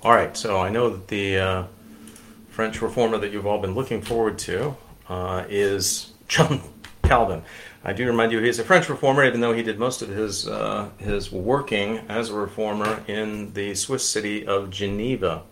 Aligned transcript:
All 0.00 0.12
right, 0.12 0.36
so 0.36 0.60
I 0.60 0.68
know 0.68 0.90
that 0.90 1.08
the 1.08 1.38
uh, 1.38 1.64
French 2.50 2.80
reformer 2.80 3.18
that 3.18 3.32
you've 3.32 3.48
all 3.48 3.60
been 3.60 3.74
looking 3.74 4.00
forward 4.00 4.38
to 4.40 4.76
uh, 5.08 5.44
is 5.48 6.12
John 6.28 6.60
Calvin. 7.02 7.42
I 7.82 7.94
do 7.94 8.06
remind 8.06 8.30
you 8.30 8.38
he's 8.38 8.60
a 8.60 8.64
French 8.64 8.88
reformer, 8.88 9.24
even 9.24 9.40
though 9.40 9.52
he 9.52 9.64
did 9.64 9.76
most 9.76 10.00
of 10.00 10.08
his 10.08 10.46
uh, 10.46 10.90
his 10.98 11.32
working 11.32 11.98
as 12.08 12.30
a 12.30 12.34
reformer 12.34 13.02
in 13.08 13.52
the 13.54 13.74
Swiss 13.74 14.08
city 14.08 14.46
of 14.46 14.70
Geneva. 14.70 15.42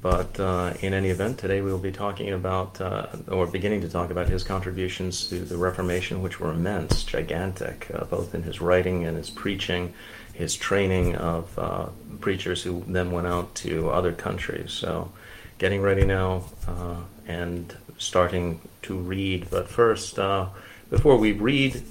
But 0.00 0.38
uh, 0.38 0.74
in 0.80 0.94
any 0.94 1.08
event, 1.08 1.38
today 1.38 1.60
we 1.60 1.72
will 1.72 1.78
be 1.78 1.92
talking 1.92 2.32
about, 2.32 2.80
uh, 2.80 3.08
or 3.26 3.48
beginning 3.48 3.80
to 3.80 3.88
talk 3.88 4.10
about, 4.10 4.28
his 4.28 4.44
contributions 4.44 5.28
to 5.28 5.40
the 5.40 5.56
Reformation, 5.56 6.22
which 6.22 6.38
were 6.38 6.52
immense, 6.52 7.02
gigantic, 7.02 7.88
uh, 7.92 8.04
both 8.04 8.32
in 8.32 8.44
his 8.44 8.60
writing 8.60 9.04
and 9.06 9.16
his 9.16 9.28
preaching, 9.28 9.92
his 10.40 10.56
training 10.56 11.14
of 11.16 11.58
uh, 11.58 11.86
preachers 12.20 12.62
who 12.62 12.82
then 12.86 13.12
went 13.12 13.26
out 13.26 13.54
to 13.54 13.90
other 13.90 14.12
countries. 14.12 14.72
So, 14.72 15.12
getting 15.58 15.82
ready 15.82 16.06
now 16.06 16.44
uh, 16.66 16.96
and 17.26 17.76
starting 17.98 18.60
to 18.82 18.96
read. 18.96 19.48
But 19.50 19.68
first, 19.68 20.18
uh, 20.18 20.48
before 20.88 21.18
we 21.18 21.32
read 21.32 21.82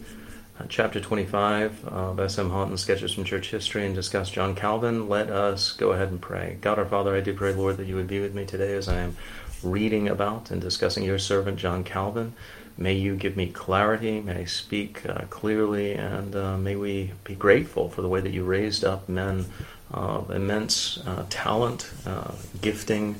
uh, 0.59 0.63
chapter 0.67 0.99
25 0.99 1.85
of 1.85 2.19
S.M. 2.19 2.49
Houghton's 2.49 2.81
Sketches 2.81 3.13
from 3.13 3.23
Church 3.23 3.51
History 3.51 3.85
and 3.85 3.93
discuss 3.93 4.31
John 4.31 4.55
Calvin, 4.55 5.07
let 5.07 5.29
us 5.29 5.73
go 5.73 5.91
ahead 5.91 6.09
and 6.09 6.19
pray. 6.19 6.57
God 6.61 6.79
our 6.79 6.85
Father, 6.85 7.15
I 7.15 7.21
do 7.21 7.33
pray, 7.33 7.53
Lord, 7.53 7.77
that 7.77 7.85
you 7.85 7.95
would 7.95 8.07
be 8.07 8.19
with 8.19 8.33
me 8.33 8.45
today 8.45 8.73
as 8.73 8.89
I 8.89 8.97
am 8.97 9.15
reading 9.61 10.07
about 10.07 10.49
and 10.49 10.59
discussing 10.59 11.03
your 11.03 11.19
servant 11.19 11.57
John 11.57 11.83
Calvin. 11.83 12.33
May 12.77 12.93
you 12.93 13.15
give 13.15 13.35
me 13.35 13.47
clarity, 13.47 14.21
may 14.21 14.41
I 14.41 14.45
speak 14.45 15.05
uh, 15.05 15.23
clearly, 15.29 15.93
and 15.93 16.35
uh, 16.35 16.57
may 16.57 16.75
we 16.75 17.11
be 17.23 17.35
grateful 17.35 17.89
for 17.89 18.01
the 18.01 18.07
way 18.07 18.21
that 18.21 18.31
you 18.31 18.43
raised 18.43 18.85
up 18.85 19.09
men 19.09 19.45
of 19.91 20.31
immense 20.31 20.99
uh, 21.05 21.25
talent, 21.29 21.91
uh, 22.05 22.31
gifting, 22.61 23.17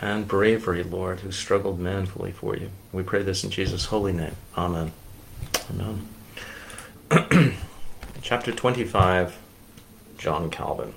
and 0.00 0.26
bravery, 0.28 0.82
Lord, 0.82 1.20
who 1.20 1.32
struggled 1.32 1.78
manfully 1.78 2.32
for 2.32 2.56
you. 2.56 2.70
We 2.92 3.02
pray 3.02 3.22
this 3.22 3.44
in 3.44 3.50
Jesus' 3.50 3.86
holy 3.86 4.12
name. 4.12 4.36
Amen. 4.56 4.92
Amen. 5.70 6.08
Chapter 8.22 8.52
25 8.52 9.38
John 10.18 10.50
Calvin. 10.50 10.94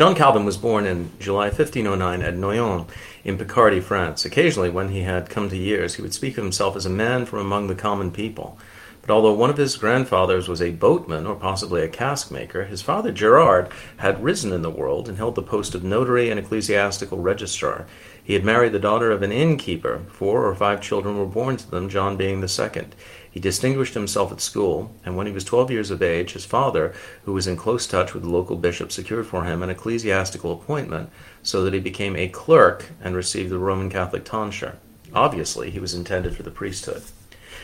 John 0.00 0.14
Calvin 0.14 0.46
was 0.46 0.56
born 0.56 0.86
in 0.86 1.10
July 1.18 1.48
1509 1.48 2.22
at 2.22 2.34
Noyon 2.34 2.86
in 3.22 3.36
Picardy, 3.36 3.80
France. 3.80 4.24
Occasionally, 4.24 4.70
when 4.70 4.88
he 4.88 5.02
had 5.02 5.28
come 5.28 5.50
to 5.50 5.56
years, 5.58 5.96
he 5.96 6.00
would 6.00 6.14
speak 6.14 6.38
of 6.38 6.44
himself 6.44 6.74
as 6.74 6.86
a 6.86 6.88
man 6.88 7.26
from 7.26 7.40
among 7.40 7.66
the 7.66 7.74
common 7.74 8.10
people. 8.10 8.56
But 9.02 9.10
although 9.10 9.34
one 9.34 9.50
of 9.50 9.58
his 9.58 9.76
grandfathers 9.76 10.48
was 10.48 10.62
a 10.62 10.70
boatman 10.70 11.26
or 11.26 11.34
possibly 11.34 11.82
a 11.82 11.88
cask 11.88 12.30
maker, 12.30 12.64
his 12.64 12.80
father 12.80 13.12
Gerard 13.12 13.68
had 13.98 14.24
risen 14.24 14.54
in 14.54 14.62
the 14.62 14.70
world 14.70 15.06
and 15.06 15.18
held 15.18 15.34
the 15.34 15.42
post 15.42 15.74
of 15.74 15.84
notary 15.84 16.30
and 16.30 16.40
ecclesiastical 16.40 17.18
registrar. 17.18 17.86
He 18.24 18.32
had 18.32 18.44
married 18.44 18.72
the 18.72 18.78
daughter 18.78 19.10
of 19.10 19.20
an 19.20 19.32
innkeeper. 19.32 20.00
Four 20.08 20.46
or 20.46 20.54
five 20.54 20.80
children 20.80 21.18
were 21.18 21.26
born 21.26 21.58
to 21.58 21.70
them, 21.70 21.90
John 21.90 22.16
being 22.16 22.40
the 22.40 22.48
second. 22.48 22.94
He 23.30 23.38
distinguished 23.38 23.94
himself 23.94 24.32
at 24.32 24.40
school, 24.40 24.92
and 25.04 25.16
when 25.16 25.26
he 25.26 25.32
was 25.32 25.44
12 25.44 25.70
years 25.70 25.90
of 25.90 26.02
age, 26.02 26.32
his 26.32 26.44
father, 26.44 26.92
who 27.24 27.32
was 27.32 27.46
in 27.46 27.56
close 27.56 27.86
touch 27.86 28.12
with 28.12 28.24
the 28.24 28.28
local 28.28 28.56
bishop, 28.56 28.90
secured 28.90 29.26
for 29.26 29.44
him 29.44 29.62
an 29.62 29.70
ecclesiastical 29.70 30.52
appointment 30.52 31.10
so 31.42 31.62
that 31.62 31.72
he 31.72 31.80
became 31.80 32.16
a 32.16 32.28
clerk 32.28 32.86
and 33.00 33.14
received 33.14 33.50
the 33.50 33.58
Roman 33.58 33.88
Catholic 33.88 34.24
tonsure. 34.24 34.78
Obviously, 35.14 35.70
he 35.70 35.78
was 35.78 35.94
intended 35.94 36.36
for 36.36 36.42
the 36.42 36.50
priesthood. 36.50 37.02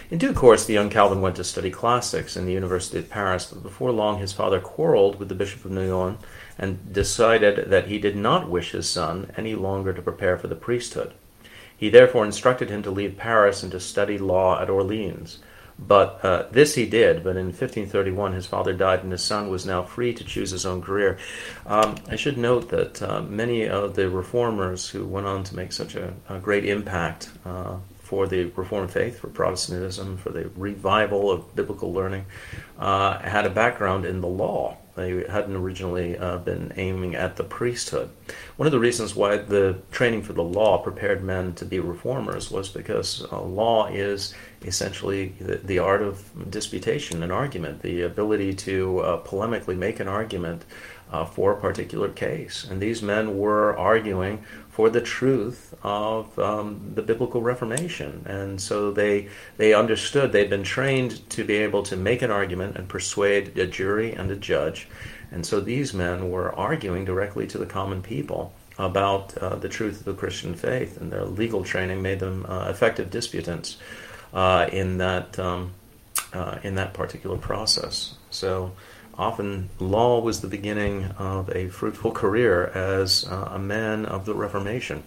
In 0.08 0.18
due 0.18 0.32
course, 0.32 0.64
the 0.64 0.72
young 0.72 0.88
Calvin 0.88 1.20
went 1.20 1.34
to 1.36 1.44
study 1.44 1.70
classics 1.70 2.36
in 2.36 2.46
the 2.46 2.52
University 2.52 2.98
of 2.98 3.10
Paris, 3.10 3.46
but 3.46 3.64
before 3.64 3.90
long 3.90 4.18
his 4.18 4.32
father 4.32 4.60
quarreled 4.60 5.18
with 5.18 5.28
the 5.28 5.34
Bishop 5.34 5.64
of 5.64 5.72
Noyon 5.72 6.18
and 6.56 6.92
decided 6.92 7.70
that 7.70 7.88
he 7.88 7.98
did 7.98 8.14
not 8.14 8.48
wish 8.48 8.70
his 8.70 8.88
son 8.88 9.32
any 9.36 9.56
longer 9.56 9.92
to 9.92 10.02
prepare 10.02 10.38
for 10.38 10.46
the 10.46 10.54
priesthood. 10.54 11.12
He 11.76 11.90
therefore 11.90 12.24
instructed 12.24 12.70
him 12.70 12.84
to 12.84 12.90
leave 12.90 13.16
Paris 13.16 13.64
and 13.64 13.72
to 13.72 13.80
study 13.80 14.16
law 14.16 14.60
at 14.60 14.70
Orleans. 14.70 15.40
But 15.78 16.24
uh, 16.24 16.46
this 16.50 16.74
he 16.74 16.86
did. 16.86 17.22
But 17.22 17.36
in 17.36 17.46
1531, 17.46 18.32
his 18.32 18.46
father 18.46 18.72
died, 18.72 19.02
and 19.02 19.12
his 19.12 19.22
son 19.22 19.48
was 19.48 19.66
now 19.66 19.82
free 19.82 20.14
to 20.14 20.24
choose 20.24 20.50
his 20.50 20.64
own 20.64 20.80
career. 20.82 21.18
Um, 21.66 21.96
I 22.08 22.16
should 22.16 22.38
note 22.38 22.70
that 22.70 23.02
uh, 23.02 23.22
many 23.22 23.68
of 23.68 23.94
the 23.94 24.08
reformers 24.08 24.88
who 24.88 25.06
went 25.06 25.26
on 25.26 25.44
to 25.44 25.56
make 25.56 25.72
such 25.72 25.94
a, 25.94 26.14
a 26.28 26.38
great 26.38 26.64
impact 26.64 27.30
uh, 27.44 27.76
for 28.06 28.28
the 28.28 28.44
Reformed 28.44 28.92
faith, 28.92 29.18
for 29.18 29.26
Protestantism, 29.26 30.16
for 30.16 30.30
the 30.30 30.48
revival 30.56 31.30
of 31.30 31.56
biblical 31.56 31.92
learning, 31.92 32.24
uh, 32.78 33.18
had 33.18 33.46
a 33.46 33.50
background 33.50 34.04
in 34.04 34.20
the 34.20 34.28
law. 34.28 34.76
They 34.96 35.24
hadn't 35.28 35.54
originally 35.54 36.16
uh, 36.16 36.38
been 36.38 36.72
aiming 36.76 37.14
at 37.14 37.36
the 37.36 37.44
priesthood. 37.44 38.08
One 38.56 38.66
of 38.66 38.72
the 38.72 38.80
reasons 38.80 39.14
why 39.14 39.36
the 39.36 39.78
training 39.90 40.22
for 40.22 40.32
the 40.32 40.42
law 40.42 40.78
prepared 40.78 41.22
men 41.22 41.54
to 41.54 41.66
be 41.66 41.78
reformers 41.78 42.50
was 42.50 42.70
because 42.70 43.26
uh, 43.30 43.42
law 43.42 43.88
is 43.88 44.34
essentially 44.64 45.34
the, 45.38 45.56
the, 45.56 45.78
art 45.78 46.00
of 46.00 46.50
disputation 46.50 47.22
and 47.22 47.30
argument, 47.30 47.82
the 47.82 48.02
ability 48.02 48.54
to 48.54 49.00
uh, 49.00 49.22
polemically 49.22 49.76
make 49.76 50.00
an 50.00 50.08
argument 50.08 50.64
uh, 51.10 51.24
for 51.24 51.52
a 51.52 51.60
particular 51.60 52.08
case. 52.08 52.66
And 52.68 52.80
these 52.80 53.02
men 53.02 53.38
were 53.38 53.76
arguing 53.76 54.44
for 54.70 54.90
the 54.90 55.00
truth 55.00 55.74
of 55.82 56.38
um, 56.38 56.92
the 56.94 57.02
biblical 57.02 57.40
Reformation. 57.40 58.26
And 58.28 58.60
so 58.60 58.90
they, 58.90 59.28
they 59.56 59.72
understood, 59.72 60.32
they'd 60.32 60.50
been 60.50 60.64
trained 60.64 61.28
to 61.30 61.44
be 61.44 61.56
able 61.56 61.82
to 61.84 61.96
make 61.96 62.22
an 62.22 62.30
argument 62.30 62.76
and 62.76 62.88
persuade 62.88 63.56
a 63.58 63.66
jury 63.66 64.12
and 64.12 64.30
a 64.30 64.36
judge. 64.36 64.88
And 65.30 65.46
so 65.46 65.60
these 65.60 65.94
men 65.94 66.30
were 66.30 66.54
arguing 66.54 67.04
directly 67.04 67.46
to 67.48 67.58
the 67.58 67.66
common 67.66 68.02
people 68.02 68.52
about 68.78 69.36
uh, 69.38 69.56
the 69.56 69.68
truth 69.68 70.00
of 70.00 70.04
the 70.04 70.14
Christian 70.14 70.54
faith, 70.54 71.00
and 71.00 71.10
their 71.10 71.24
legal 71.24 71.64
training 71.64 72.02
made 72.02 72.20
them 72.20 72.44
uh, 72.46 72.68
effective 72.68 73.10
disputants 73.10 73.78
uh, 74.34 74.68
in 74.70 74.98
that 74.98 75.38
um, 75.38 75.72
uh, 76.32 76.58
in 76.62 76.74
that 76.74 76.92
particular 76.92 77.38
process. 77.38 78.16
So 78.30 78.72
often 79.18 79.70
law 79.78 80.20
was 80.20 80.40
the 80.40 80.48
beginning 80.48 81.04
of 81.18 81.50
a 81.50 81.68
fruitful 81.68 82.12
career 82.12 82.66
as 82.74 83.26
uh, 83.28 83.50
a 83.52 83.58
man 83.58 84.04
of 84.06 84.26
the 84.26 84.34
Reformation. 84.34 85.02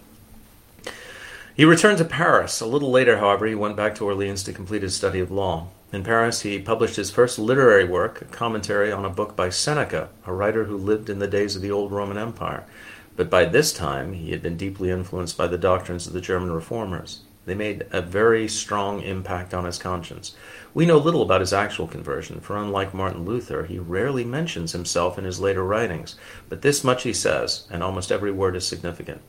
He 1.54 1.64
returned 1.64 1.98
to 1.98 2.04
Paris. 2.04 2.60
A 2.60 2.66
little 2.66 2.90
later, 2.90 3.18
however, 3.18 3.46
he 3.46 3.54
went 3.54 3.76
back 3.76 3.94
to 3.96 4.04
Orleans 4.04 4.42
to 4.44 4.52
complete 4.52 4.82
his 4.82 4.94
study 4.94 5.20
of 5.20 5.30
law. 5.30 5.68
In 5.92 6.04
Paris, 6.04 6.42
he 6.42 6.58
published 6.60 6.96
his 6.96 7.10
first 7.10 7.38
literary 7.38 7.84
work, 7.84 8.22
a 8.22 8.24
commentary 8.26 8.92
on 8.92 9.04
a 9.04 9.10
book 9.10 9.34
by 9.34 9.50
Seneca, 9.50 10.08
a 10.24 10.32
writer 10.32 10.64
who 10.64 10.76
lived 10.76 11.10
in 11.10 11.18
the 11.18 11.26
days 11.26 11.56
of 11.56 11.62
the 11.62 11.70
old 11.70 11.90
Roman 11.90 12.16
Empire. 12.16 12.64
But 13.16 13.28
by 13.28 13.44
this 13.44 13.72
time, 13.72 14.12
he 14.12 14.30
had 14.30 14.40
been 14.40 14.56
deeply 14.56 14.90
influenced 14.90 15.36
by 15.36 15.48
the 15.48 15.58
doctrines 15.58 16.06
of 16.06 16.12
the 16.12 16.20
German 16.20 16.52
reformers. 16.52 17.20
They 17.46 17.54
made 17.54 17.86
a 17.90 18.02
very 18.02 18.46
strong 18.48 19.02
impact 19.02 19.54
on 19.54 19.64
his 19.64 19.78
conscience. 19.78 20.34
We 20.74 20.86
know 20.86 20.98
little 20.98 21.22
about 21.22 21.40
his 21.40 21.52
actual 21.52 21.86
conversion, 21.86 22.40
for 22.40 22.56
unlike 22.56 22.94
Martin 22.94 23.24
Luther, 23.24 23.64
he 23.64 23.78
rarely 23.78 24.24
mentions 24.24 24.72
himself 24.72 25.18
in 25.18 25.24
his 25.24 25.40
later 25.40 25.64
writings, 25.64 26.16
but 26.48 26.62
this 26.62 26.84
much 26.84 27.02
he 27.02 27.12
says, 27.12 27.66
and 27.70 27.82
almost 27.82 28.12
every 28.12 28.30
word 28.30 28.56
is 28.56 28.68
significant. 28.68 29.22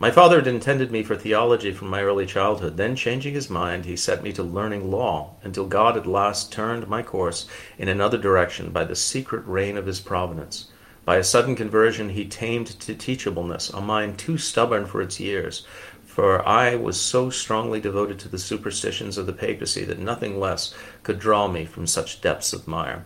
My 0.00 0.10
father 0.10 0.36
had 0.36 0.48
intended 0.48 0.90
me 0.90 1.04
for 1.04 1.14
theology 1.14 1.72
from 1.72 1.88
my 1.88 2.02
early 2.02 2.26
childhood. 2.26 2.76
Then, 2.76 2.96
changing 2.96 3.34
his 3.34 3.48
mind, 3.48 3.84
he 3.84 3.96
set 3.96 4.24
me 4.24 4.32
to 4.32 4.42
learning 4.42 4.90
law, 4.90 5.36
until 5.44 5.66
God 5.66 5.96
at 5.96 6.06
last 6.06 6.50
turned 6.50 6.88
my 6.88 7.02
course 7.02 7.46
in 7.78 7.88
another 7.88 8.18
direction 8.18 8.70
by 8.70 8.84
the 8.84 8.96
secret 8.96 9.46
reign 9.46 9.76
of 9.76 9.86
his 9.86 10.00
providence. 10.00 10.66
By 11.04 11.16
a 11.16 11.24
sudden 11.24 11.54
conversion, 11.54 12.08
he 12.08 12.24
tamed 12.24 12.66
to 12.80 12.94
teachableness 12.94 13.72
a 13.72 13.80
mind 13.80 14.18
too 14.18 14.36
stubborn 14.36 14.86
for 14.86 15.00
its 15.00 15.20
years, 15.20 15.64
for 16.14 16.46
I 16.46 16.76
was 16.76 17.00
so 17.00 17.28
strongly 17.28 17.80
devoted 17.80 18.20
to 18.20 18.28
the 18.28 18.38
superstitions 18.38 19.18
of 19.18 19.26
the 19.26 19.32
papacy 19.32 19.84
that 19.84 19.98
nothing 19.98 20.38
less 20.38 20.72
could 21.02 21.18
draw 21.18 21.48
me 21.48 21.64
from 21.64 21.88
such 21.88 22.20
depths 22.20 22.52
of 22.52 22.68
mire. 22.68 23.04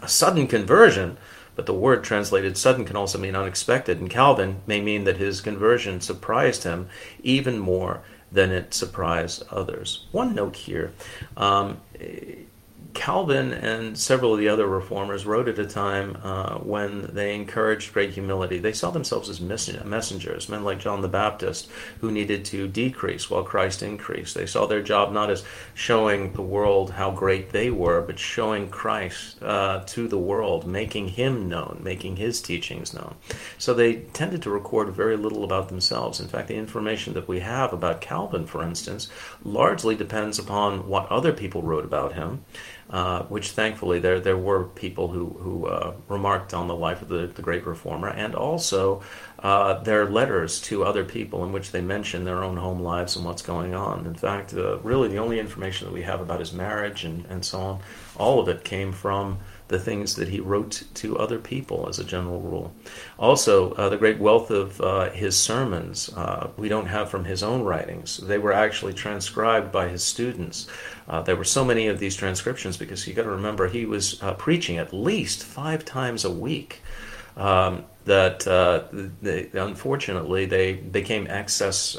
A 0.00 0.06
sudden 0.06 0.46
conversion, 0.46 1.16
but 1.56 1.64
the 1.64 1.72
word 1.72 2.04
translated 2.04 2.58
sudden 2.58 2.84
can 2.84 2.94
also 2.94 3.18
mean 3.18 3.34
unexpected, 3.34 4.00
and 4.00 4.10
Calvin 4.10 4.60
may 4.66 4.82
mean 4.82 5.04
that 5.04 5.16
his 5.16 5.40
conversion 5.40 6.02
surprised 6.02 6.64
him 6.64 6.90
even 7.22 7.58
more 7.58 8.02
than 8.30 8.50
it 8.50 8.74
surprised 8.74 9.44
others. 9.50 10.06
One 10.12 10.34
note 10.34 10.56
here. 10.56 10.92
Um, 11.38 11.80
Calvin 12.94 13.52
and 13.52 13.98
several 13.98 14.34
of 14.34 14.38
the 14.38 14.48
other 14.48 14.66
reformers 14.66 15.26
wrote 15.26 15.48
at 15.48 15.58
a 15.58 15.66
time 15.66 16.16
uh, 16.22 16.58
when 16.58 17.10
they 17.12 17.34
encouraged 17.34 17.92
great 17.92 18.10
humility. 18.10 18.58
They 18.58 18.72
saw 18.72 18.90
themselves 18.90 19.28
as 19.28 19.40
messengers, 19.40 20.48
men 20.48 20.64
like 20.64 20.78
John 20.78 21.00
the 21.00 21.08
Baptist, 21.08 21.70
who 22.00 22.10
needed 22.10 22.44
to 22.46 22.68
decrease 22.68 23.30
while 23.30 23.44
Christ 23.44 23.82
increased. 23.82 24.34
They 24.34 24.46
saw 24.46 24.66
their 24.66 24.82
job 24.82 25.12
not 25.12 25.30
as 25.30 25.44
showing 25.74 26.32
the 26.32 26.42
world 26.42 26.92
how 26.92 27.10
great 27.10 27.50
they 27.50 27.70
were, 27.70 28.02
but 28.02 28.18
showing 28.18 28.68
Christ 28.68 29.42
uh, 29.42 29.82
to 29.86 30.08
the 30.08 30.18
world, 30.18 30.66
making 30.66 31.08
him 31.08 31.48
known, 31.48 31.80
making 31.82 32.16
his 32.16 32.42
teachings 32.42 32.92
known. 32.92 33.16
So 33.58 33.74
they 33.74 33.96
tended 34.12 34.42
to 34.42 34.50
record 34.50 34.90
very 34.90 35.16
little 35.16 35.44
about 35.44 35.68
themselves. 35.68 36.20
In 36.20 36.28
fact, 36.28 36.48
the 36.48 36.56
information 36.56 37.14
that 37.14 37.28
we 37.28 37.40
have 37.40 37.72
about 37.72 38.00
Calvin, 38.00 38.46
for 38.46 38.62
instance, 38.62 39.08
largely 39.42 39.94
depends 39.94 40.38
upon 40.38 40.88
what 40.88 41.10
other 41.10 41.32
people 41.32 41.62
wrote 41.62 41.84
about 41.84 42.14
him 42.14 42.44
uh, 42.92 43.22
which 43.24 43.52
thankfully 43.52 43.98
there 43.98 44.20
there 44.20 44.36
were 44.36 44.64
people 44.64 45.08
who 45.08 45.30
who 45.40 45.66
uh, 45.66 45.94
remarked 46.08 46.52
on 46.52 46.68
the 46.68 46.76
life 46.76 47.00
of 47.00 47.08
the, 47.08 47.26
the 47.26 47.42
great 47.42 47.66
reformer, 47.66 48.08
and 48.08 48.34
also 48.34 49.02
uh, 49.38 49.82
their 49.82 50.04
letters 50.08 50.60
to 50.60 50.84
other 50.84 51.02
people 51.02 51.42
in 51.42 51.52
which 51.52 51.72
they 51.72 51.80
mention 51.80 52.24
their 52.24 52.44
own 52.44 52.56
home 52.58 52.80
lives 52.80 53.16
and 53.16 53.24
what's 53.24 53.42
going 53.42 53.74
on. 53.74 54.06
In 54.06 54.14
fact, 54.14 54.52
uh, 54.52 54.78
really 54.80 55.08
the 55.08 55.16
only 55.16 55.40
information 55.40 55.86
that 55.86 55.94
we 55.94 56.02
have 56.02 56.20
about 56.20 56.38
his 56.38 56.52
marriage 56.52 57.04
and, 57.04 57.24
and 57.26 57.44
so 57.44 57.60
on, 57.60 57.80
all 58.16 58.38
of 58.38 58.48
it 58.48 58.62
came 58.62 58.92
from 58.92 59.38
the 59.72 59.80
things 59.80 60.14
that 60.16 60.28
he 60.28 60.38
wrote 60.38 60.84
to 60.94 61.18
other 61.18 61.38
people 61.38 61.88
as 61.88 61.98
a 61.98 62.04
general 62.04 62.40
rule. 62.40 62.72
Also, 63.18 63.72
uh, 63.72 63.88
the 63.88 63.96
great 63.96 64.18
wealth 64.18 64.50
of 64.50 64.80
uh, 64.80 65.10
his 65.10 65.36
sermons 65.36 66.10
uh, 66.14 66.50
we 66.56 66.68
don't 66.68 66.86
have 66.86 67.10
from 67.10 67.24
his 67.24 67.42
own 67.42 67.62
writings. 67.62 68.18
They 68.18 68.38
were 68.38 68.52
actually 68.52 68.92
transcribed 68.92 69.72
by 69.72 69.88
his 69.88 70.04
students. 70.04 70.68
Uh, 71.08 71.22
there 71.22 71.36
were 71.36 71.44
so 71.44 71.64
many 71.64 71.88
of 71.88 71.98
these 71.98 72.14
transcriptions 72.14 72.76
because 72.76 73.06
you 73.08 73.14
got 73.14 73.22
to 73.24 73.30
remember 73.30 73.66
he 73.66 73.86
was 73.86 74.22
uh, 74.22 74.34
preaching 74.34 74.76
at 74.76 74.92
least 74.92 75.42
five 75.42 75.84
times 75.84 76.24
a 76.24 76.30
week. 76.30 76.82
Um, 77.36 77.86
that 78.04 78.40
they, 79.22 79.48
unfortunately 79.54 80.44
they 80.44 80.74
became 80.74 81.26
excess 81.28 81.96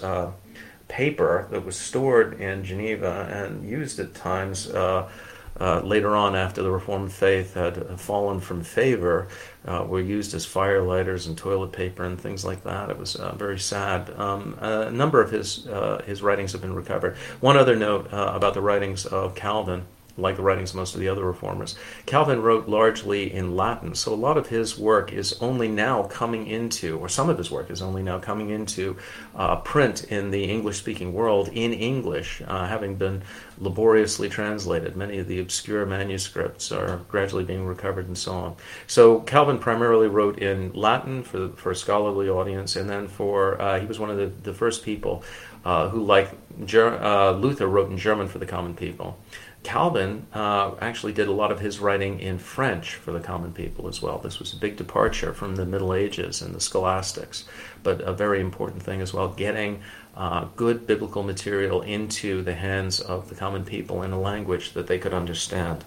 paper 0.94 1.48
that 1.50 1.66
was 1.66 1.76
stored 1.76 2.40
in 2.40 2.64
Geneva 2.64 3.28
and 3.32 3.68
used 3.68 4.00
at 4.00 4.14
times 4.14 4.70
uh, 4.70 5.10
later 5.60 6.16
on, 6.16 6.36
after 6.36 6.62
the 6.62 6.72
Reformed 6.72 7.12
faith 7.12 7.54
had 7.54 8.00
fallen 8.00 8.40
from 8.40 8.64
favor, 8.64 9.28
uh, 9.66 9.86
were 9.88 10.02
used 10.02 10.34
as 10.34 10.46
firelighters 10.46 11.28
and 11.28 11.38
toilet 11.38 11.72
paper 11.72 12.04
and 12.04 12.20
things 12.20 12.44
like 12.44 12.64
that. 12.64 12.90
It 12.90 12.98
was 12.98 13.16
uh, 13.16 13.34
very 13.36 13.60
sad. 13.60 14.10
Um, 14.18 14.58
a 14.60 14.92
number 14.92 15.22
of 15.22 15.32
his 15.32 15.68
uh, 15.68 16.02
his 16.06 16.22
writings 16.22 16.52
have 16.52 16.62
been 16.62 16.76
recovered. 16.76 17.16
One 17.40 17.58
other 17.58 17.76
note 17.76 18.12
uh, 18.14 18.34
about 18.36 18.54
the 18.54 18.62
writings 18.62 19.06
of 19.06 19.36
Calvin 19.36 19.86
like 20.18 20.36
the 20.36 20.44
writings 20.44 20.70
of 20.70 20.76
most 20.76 20.94
of 20.94 21.02
the 21.02 21.10
other 21.10 21.26
reformers. 21.26 21.76
Calvin 22.06 22.42
wrote 22.42 22.68
largely 22.68 23.34
in 23.34 23.56
Latin, 23.56 23.96
so 23.96 24.14
a 24.14 24.16
lot 24.16 24.38
of 24.38 24.48
his 24.48 24.78
work 24.78 25.12
is 25.12 25.34
only 25.42 25.68
now 25.68 26.04
coming 26.04 26.46
into, 26.46 27.00
or 27.00 27.10
some 27.10 27.30
of 27.30 27.38
his 27.38 27.50
work 27.50 27.72
is 27.72 27.82
only 27.82 28.04
now 28.04 28.20
coming 28.20 28.52
into 28.52 28.96
uh, 29.36 29.56
print 29.58 30.04
in 30.06 30.30
the 30.30 30.44
English 30.44 30.78
speaking 30.78 31.14
world 31.14 31.50
in 31.50 31.74
English, 31.74 32.42
uh, 32.48 32.68
having 32.68 32.96
been 32.96 33.24
laboriously 33.58 34.30
translated. 34.30 34.96
Many 34.96 35.18
of 35.18 35.28
the 35.28 35.40
obscure 35.40 35.86
manuscripts 35.86 36.72
are 36.72 36.98
gradually 37.10 37.44
being 37.44 37.66
recovered 37.66 38.08
and 38.08 38.18
so 38.18 38.34
on. 38.34 38.56
So 38.88 39.22
Calvin 39.22 39.58
primarily 39.58 40.08
wrote 40.08 40.40
in 40.40 40.74
Latin 40.74 41.24
for, 41.24 41.50
for 41.50 41.72
a 41.72 41.76
scholarly 41.76 42.30
audience, 42.30 42.76
and 42.76 42.90
then 42.90 43.08
for, 43.08 43.60
uh, 43.60 43.80
he 43.80 43.86
was 43.86 44.00
one 44.00 44.12
of 44.12 44.18
the, 44.18 44.28
the 44.28 44.54
first 44.54 44.84
people 44.84 45.24
uh, 45.66 45.90
who, 45.90 46.04
like 46.04 46.30
Ger- 46.66 47.02
uh, 47.02 47.32
Luther, 47.32 47.68
wrote 47.68 47.90
in 47.90 47.98
German 47.98 48.28
for 48.28 48.38
the 48.38 48.46
common 48.46 48.76
people. 48.76 49.18
Calvin 49.64 50.28
uh, 50.34 50.76
actually 50.82 51.14
did 51.14 51.28
a 51.28 51.32
lot 51.32 51.52
of 51.52 51.60
his 51.60 51.80
writing 51.80 52.20
in 52.20 52.38
French 52.38 52.96
for 52.96 53.12
the 53.12 53.20
common 53.20 53.54
people 53.54 53.88
as 53.88 54.02
well. 54.02 54.18
This 54.20 54.40
was 54.40 54.54
a 54.54 54.58
big 54.58 54.76
departure 54.76 55.34
from 55.34 55.56
the 55.56 55.66
Middle 55.66 55.94
Ages 55.94 56.42
and 56.42 56.54
the 56.54 56.60
scholastics, 56.60 57.46
but 57.82 58.02
a 58.02 58.14
very 58.14 58.42
important 58.42 58.84
thing 58.84 59.02
as 59.02 59.14
well, 59.14 59.30
getting 59.30 59.82
uh, 60.16 60.46
good 60.56 60.86
biblical 60.86 61.24
material 61.24 61.82
into 61.82 62.42
the 62.44 62.56
hands 62.56 63.00
of 63.00 63.30
the 63.30 63.36
common 63.36 63.64
people 63.64 64.04
in 64.04 64.12
a 64.12 64.20
language 64.20 64.74
that 64.74 64.88
they 64.88 65.00
could 65.00 65.14
understand. 65.14 65.84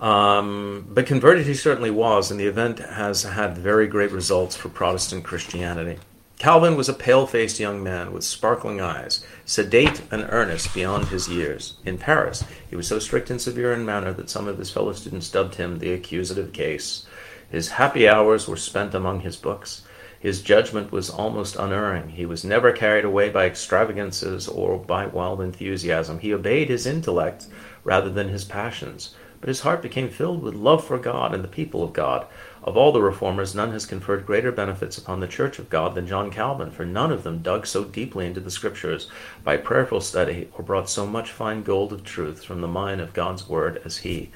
Um, 0.00 0.86
but 0.88 1.06
converted 1.06 1.46
he 1.46 1.54
certainly 1.54 1.90
was, 1.90 2.30
and 2.30 2.38
the 2.38 2.46
event 2.46 2.78
has 2.78 3.24
had 3.24 3.58
very 3.58 3.86
great 3.86 4.12
results 4.12 4.56
for 4.56 4.68
Protestant 4.68 5.24
Christianity. 5.24 5.98
Calvin 6.38 6.76
was 6.76 6.88
a 6.88 6.94
pale 6.94 7.26
faced 7.26 7.58
young 7.58 7.82
man 7.82 8.12
with 8.12 8.22
sparkling 8.22 8.80
eyes, 8.80 9.24
sedate 9.44 10.02
and 10.12 10.24
earnest 10.28 10.72
beyond 10.72 11.08
his 11.08 11.28
years. 11.28 11.74
In 11.84 11.98
Paris, 11.98 12.44
he 12.70 12.76
was 12.76 12.86
so 12.86 13.00
strict 13.00 13.28
and 13.28 13.40
severe 13.40 13.72
in 13.72 13.84
manner 13.84 14.12
that 14.12 14.30
some 14.30 14.46
of 14.46 14.56
his 14.56 14.70
fellow 14.70 14.92
students 14.92 15.30
dubbed 15.30 15.56
him 15.56 15.80
the 15.80 15.92
accusative 15.92 16.52
case. 16.52 17.06
His 17.50 17.70
happy 17.70 18.08
hours 18.08 18.46
were 18.46 18.56
spent 18.56 18.94
among 18.94 19.20
his 19.20 19.34
books. 19.34 19.82
His 20.20 20.40
judgment 20.40 20.92
was 20.92 21.10
almost 21.10 21.56
unerring. 21.56 22.10
He 22.10 22.24
was 22.24 22.44
never 22.44 22.70
carried 22.70 23.04
away 23.04 23.30
by 23.30 23.46
extravagances 23.46 24.46
or 24.46 24.78
by 24.78 25.06
wild 25.06 25.40
enthusiasm. 25.40 26.20
He 26.20 26.32
obeyed 26.32 26.68
his 26.68 26.86
intellect 26.86 27.46
rather 27.82 28.10
than 28.10 28.28
his 28.28 28.44
passions, 28.44 29.12
but 29.40 29.48
his 29.48 29.60
heart 29.60 29.82
became 29.82 30.08
filled 30.08 30.42
with 30.42 30.54
love 30.54 30.84
for 30.84 30.98
God 30.98 31.34
and 31.34 31.42
the 31.42 31.48
people 31.48 31.82
of 31.82 31.92
God. 31.92 32.28
Of 32.68 32.76
all 32.76 32.92
the 32.92 33.00
reformers, 33.00 33.54
none 33.54 33.72
has 33.72 33.86
conferred 33.86 34.26
greater 34.26 34.52
benefits 34.52 34.98
upon 34.98 35.20
the 35.20 35.26
Church 35.26 35.58
of 35.58 35.70
God 35.70 35.94
than 35.94 36.06
John 36.06 36.30
Calvin, 36.30 36.70
for 36.70 36.84
none 36.84 37.10
of 37.10 37.22
them 37.22 37.38
dug 37.38 37.66
so 37.66 37.82
deeply 37.82 38.26
into 38.26 38.40
the 38.40 38.50
Scriptures 38.50 39.08
by 39.42 39.56
prayerful 39.56 40.02
study 40.02 40.50
or 40.52 40.62
brought 40.62 40.90
so 40.90 41.06
much 41.06 41.30
fine 41.30 41.62
gold 41.62 41.94
of 41.94 42.04
truth 42.04 42.44
from 42.44 42.60
the 42.60 42.68
mine 42.68 43.00
of 43.00 43.14
God's 43.14 43.48
Word 43.48 43.80
as 43.86 43.96
he. 43.96 44.28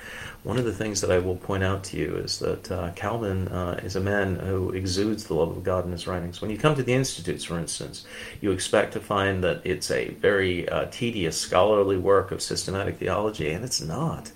One 0.44 0.56
of 0.56 0.64
the 0.64 0.72
things 0.72 1.02
that 1.02 1.10
I 1.10 1.18
will 1.18 1.36
point 1.36 1.62
out 1.62 1.84
to 1.84 1.98
you 1.98 2.16
is 2.16 2.38
that 2.38 2.72
uh, 2.72 2.92
Calvin 2.92 3.48
uh, 3.48 3.78
is 3.84 3.96
a 3.96 4.00
man 4.00 4.36
who 4.36 4.70
exudes 4.70 5.24
the 5.24 5.34
love 5.34 5.54
of 5.54 5.62
God 5.62 5.84
in 5.84 5.92
his 5.92 6.06
writings. 6.06 6.40
When 6.40 6.50
you 6.50 6.56
come 6.56 6.74
to 6.76 6.82
the 6.82 6.94
Institutes, 6.94 7.44
for 7.44 7.58
instance, 7.58 8.06
you 8.40 8.50
expect 8.50 8.94
to 8.94 9.00
find 9.00 9.44
that 9.44 9.60
it's 9.64 9.90
a 9.90 10.08
very 10.08 10.66
uh, 10.70 10.86
tedious 10.90 11.38
scholarly 11.38 11.98
work 11.98 12.32
of 12.32 12.40
systematic 12.40 12.96
theology, 12.96 13.50
and 13.50 13.62
it's 13.62 13.82
not. 13.82 14.32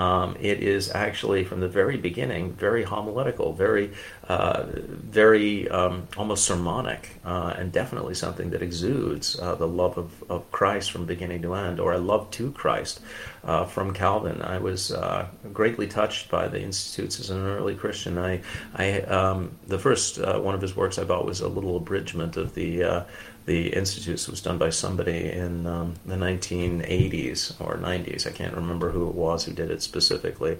Um, 0.00 0.36
it 0.40 0.62
is 0.62 0.90
actually 0.94 1.44
from 1.44 1.60
the 1.60 1.68
very 1.68 1.98
beginning 1.98 2.54
very 2.54 2.84
homiletical, 2.84 3.52
very, 3.52 3.92
uh, 4.28 4.64
very 4.66 5.68
um, 5.68 6.08
almost 6.16 6.44
sermonic, 6.44 7.20
uh, 7.24 7.54
and 7.58 7.70
definitely 7.70 8.14
something 8.14 8.48
that 8.50 8.62
exudes 8.62 9.38
uh, 9.38 9.54
the 9.56 9.68
love 9.68 9.98
of, 9.98 10.24
of 10.30 10.50
Christ 10.50 10.90
from 10.90 11.04
beginning 11.04 11.42
to 11.42 11.54
end, 11.54 11.80
or 11.80 11.92
a 11.92 11.98
love 11.98 12.30
to 12.32 12.50
Christ 12.52 13.00
uh, 13.44 13.66
from 13.66 13.92
Calvin. 13.92 14.40
I 14.40 14.58
was 14.58 14.90
uh, 14.90 15.26
greatly 15.52 15.86
touched 15.86 16.30
by 16.30 16.48
the 16.48 16.60
Institutes 16.60 17.20
as 17.20 17.28
an 17.28 17.46
early 17.46 17.74
Christian. 17.74 18.16
I, 18.16 18.40
I 18.74 19.02
um, 19.02 19.58
the 19.66 19.78
first 19.78 20.18
uh, 20.18 20.38
one 20.38 20.54
of 20.54 20.62
his 20.62 20.74
works 20.74 20.98
I 20.98 21.04
bought 21.04 21.26
was 21.26 21.40
a 21.40 21.48
little 21.48 21.76
abridgment 21.76 22.38
of 22.38 22.54
the 22.54 23.04
the 23.46 23.68
Institutes 23.74 24.28
was 24.28 24.40
done 24.40 24.58
by 24.58 24.70
somebody 24.70 25.30
in 25.30 25.66
um, 25.66 25.94
the 26.06 26.14
1980s 26.14 27.60
or 27.60 27.76
90s. 27.76 28.26
I 28.26 28.30
can't 28.30 28.54
remember 28.54 28.90
who 28.90 29.08
it 29.08 29.14
was 29.14 29.44
who 29.44 29.52
did 29.52 29.70
it 29.70 29.82
specifically, 29.82 30.58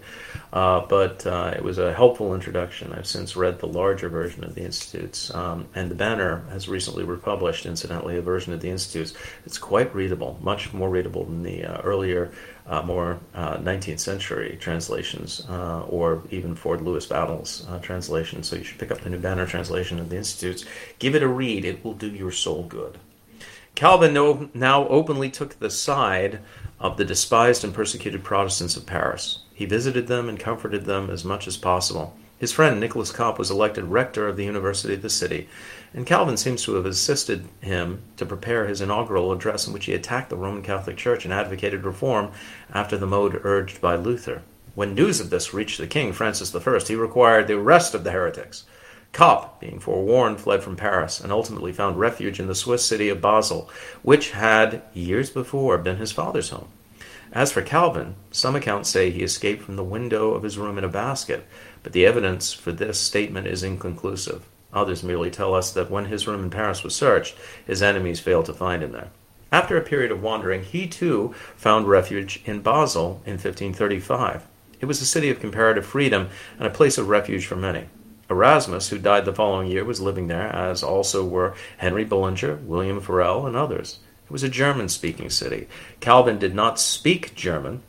uh, 0.52 0.80
but 0.86 1.26
uh, 1.26 1.52
it 1.54 1.62
was 1.62 1.78
a 1.78 1.94
helpful 1.94 2.34
introduction. 2.34 2.92
I've 2.92 3.06
since 3.06 3.36
read 3.36 3.58
the 3.58 3.66
larger 3.66 4.08
version 4.08 4.44
of 4.44 4.54
the 4.54 4.62
Institutes, 4.62 5.32
um, 5.34 5.68
and 5.74 5.90
the 5.90 5.94
Banner 5.94 6.44
has 6.50 6.68
recently 6.68 7.04
republished, 7.04 7.66
incidentally, 7.66 8.16
a 8.16 8.22
version 8.22 8.52
of 8.52 8.60
the 8.60 8.70
Institutes. 8.70 9.14
It's 9.44 9.58
quite 9.58 9.94
readable, 9.94 10.38
much 10.40 10.72
more 10.72 10.90
readable 10.90 11.24
than 11.24 11.42
the 11.42 11.64
uh, 11.64 11.80
earlier 11.82 12.32
uh, 12.70 12.82
more 12.82 13.18
uh, 13.34 13.56
19th 13.56 13.98
century 13.98 14.56
translations, 14.60 15.44
uh, 15.50 15.82
or 15.82 16.22
even 16.30 16.54
Ford 16.54 16.80
Lewis 16.80 17.04
Battles 17.04 17.66
uh, 17.68 17.80
translation. 17.80 18.44
So 18.44 18.56
you 18.56 18.62
should 18.62 18.78
pick 18.78 18.92
up 18.92 19.00
the 19.00 19.10
New 19.10 19.18
Banner 19.18 19.44
translation 19.44 19.98
of 19.98 20.08
the 20.08 20.16
Institutes. 20.16 20.64
Give 21.00 21.16
it 21.16 21.22
a 21.22 21.28
read, 21.28 21.64
it 21.64 21.84
will 21.84 21.94
do 21.94 22.08
your 22.08 22.30
soul 22.30 22.62
good. 22.62 22.98
Calvin 23.74 24.14
no, 24.14 24.48
now 24.54 24.86
openly 24.88 25.30
took 25.30 25.58
the 25.58 25.70
side 25.70 26.40
of 26.78 26.96
the 26.96 27.04
despised 27.04 27.64
and 27.64 27.74
persecuted 27.74 28.22
Protestants 28.22 28.76
of 28.76 28.86
Paris. 28.86 29.40
He 29.52 29.64
visited 29.64 30.06
them 30.06 30.28
and 30.28 30.38
comforted 30.38 30.84
them 30.84 31.10
as 31.10 31.24
much 31.24 31.48
as 31.48 31.56
possible. 31.56 32.16
His 32.38 32.52
friend 32.52 32.80
Nicholas 32.80 33.12
Cop 33.12 33.38
was 33.38 33.50
elected 33.50 33.84
rector 33.84 34.26
of 34.26 34.36
the 34.36 34.44
University 34.44 34.94
of 34.94 35.02
the 35.02 35.10
city, 35.10 35.48
and 35.92 36.06
Calvin 36.06 36.36
seems 36.36 36.62
to 36.62 36.74
have 36.74 36.86
assisted 36.86 37.48
him 37.60 38.02
to 38.16 38.24
prepare 38.24 38.66
his 38.66 38.80
inaugural 38.80 39.32
address 39.32 39.66
in 39.66 39.72
which 39.72 39.86
he 39.86 39.92
attacked 39.92 40.30
the 40.30 40.36
Roman 40.36 40.62
Catholic 40.62 40.96
Church 40.96 41.24
and 41.24 41.34
advocated 41.34 41.84
reform 41.84 42.30
after 42.72 42.96
the 42.96 43.06
mode 43.06 43.40
urged 43.42 43.80
by 43.80 43.96
Luther. 43.96 44.42
When 44.74 44.94
news 44.94 45.20
of 45.20 45.30
this 45.30 45.52
reached 45.52 45.78
the 45.78 45.88
king, 45.88 46.12
Francis 46.12 46.54
I, 46.54 46.78
he 46.78 46.94
required 46.94 47.48
the 47.48 47.58
arrest 47.58 47.94
of 47.94 48.04
the 48.04 48.12
heretics. 48.12 48.64
Cop, 49.12 49.60
being 49.60 49.80
forewarned, 49.80 50.40
fled 50.40 50.62
from 50.62 50.76
Paris 50.76 51.18
and 51.18 51.32
ultimately 51.32 51.72
found 51.72 51.98
refuge 51.98 52.38
in 52.38 52.46
the 52.46 52.54
Swiss 52.54 52.84
city 52.84 53.08
of 53.08 53.20
Basel, 53.20 53.68
which 54.02 54.30
had, 54.30 54.82
years 54.94 55.30
before, 55.30 55.76
been 55.78 55.96
his 55.96 56.12
father's 56.12 56.50
home. 56.50 56.68
As 57.32 57.50
for 57.50 57.62
Calvin, 57.62 58.14
some 58.30 58.54
accounts 58.54 58.88
say 58.88 59.10
he 59.10 59.22
escaped 59.22 59.62
from 59.62 59.76
the 59.76 59.84
window 59.84 60.32
of 60.32 60.44
his 60.44 60.58
room 60.58 60.78
in 60.78 60.84
a 60.84 60.88
basket, 60.88 61.46
but 61.82 61.92
the 61.92 62.06
evidence 62.06 62.52
for 62.52 62.70
this 62.70 62.98
statement 62.98 63.48
is 63.48 63.64
inconclusive. 63.64 64.44
Others 64.72 65.02
merely 65.02 65.30
tell 65.30 65.54
us 65.54 65.72
that 65.72 65.90
when 65.90 66.06
his 66.06 66.26
room 66.26 66.44
in 66.44 66.50
Paris 66.50 66.82
was 66.82 66.94
searched, 66.94 67.36
his 67.66 67.82
enemies 67.82 68.20
failed 68.20 68.46
to 68.46 68.54
find 68.54 68.82
him 68.82 68.92
there. 68.92 69.10
After 69.52 69.76
a 69.76 69.82
period 69.82 70.12
of 70.12 70.22
wandering, 70.22 70.62
he 70.62 70.86
too 70.86 71.34
found 71.56 71.88
refuge 71.88 72.40
in 72.44 72.62
Basel 72.62 73.20
in 73.26 73.32
1535. 73.32 74.46
It 74.80 74.86
was 74.86 75.02
a 75.02 75.06
city 75.06 75.28
of 75.28 75.40
comparative 75.40 75.84
freedom 75.84 76.28
and 76.58 76.66
a 76.66 76.70
place 76.70 76.98
of 76.98 77.08
refuge 77.08 77.46
for 77.46 77.56
many. 77.56 77.86
Erasmus, 78.30 78.88
who 78.88 78.98
died 78.98 79.24
the 79.24 79.34
following 79.34 79.68
year, 79.68 79.84
was 79.84 80.00
living 80.00 80.28
there, 80.28 80.54
as 80.54 80.84
also 80.84 81.26
were 81.26 81.54
Henry 81.78 82.04
Bullinger, 82.04 82.56
William 82.64 83.00
Farel, 83.00 83.44
and 83.46 83.56
others. 83.56 83.98
It 84.24 84.30
was 84.30 84.44
a 84.44 84.48
German 84.48 84.88
speaking 84.88 85.30
city. 85.30 85.66
Calvin 85.98 86.38
did 86.38 86.54
not 86.54 86.78
speak 86.78 87.34
German, 87.34 87.82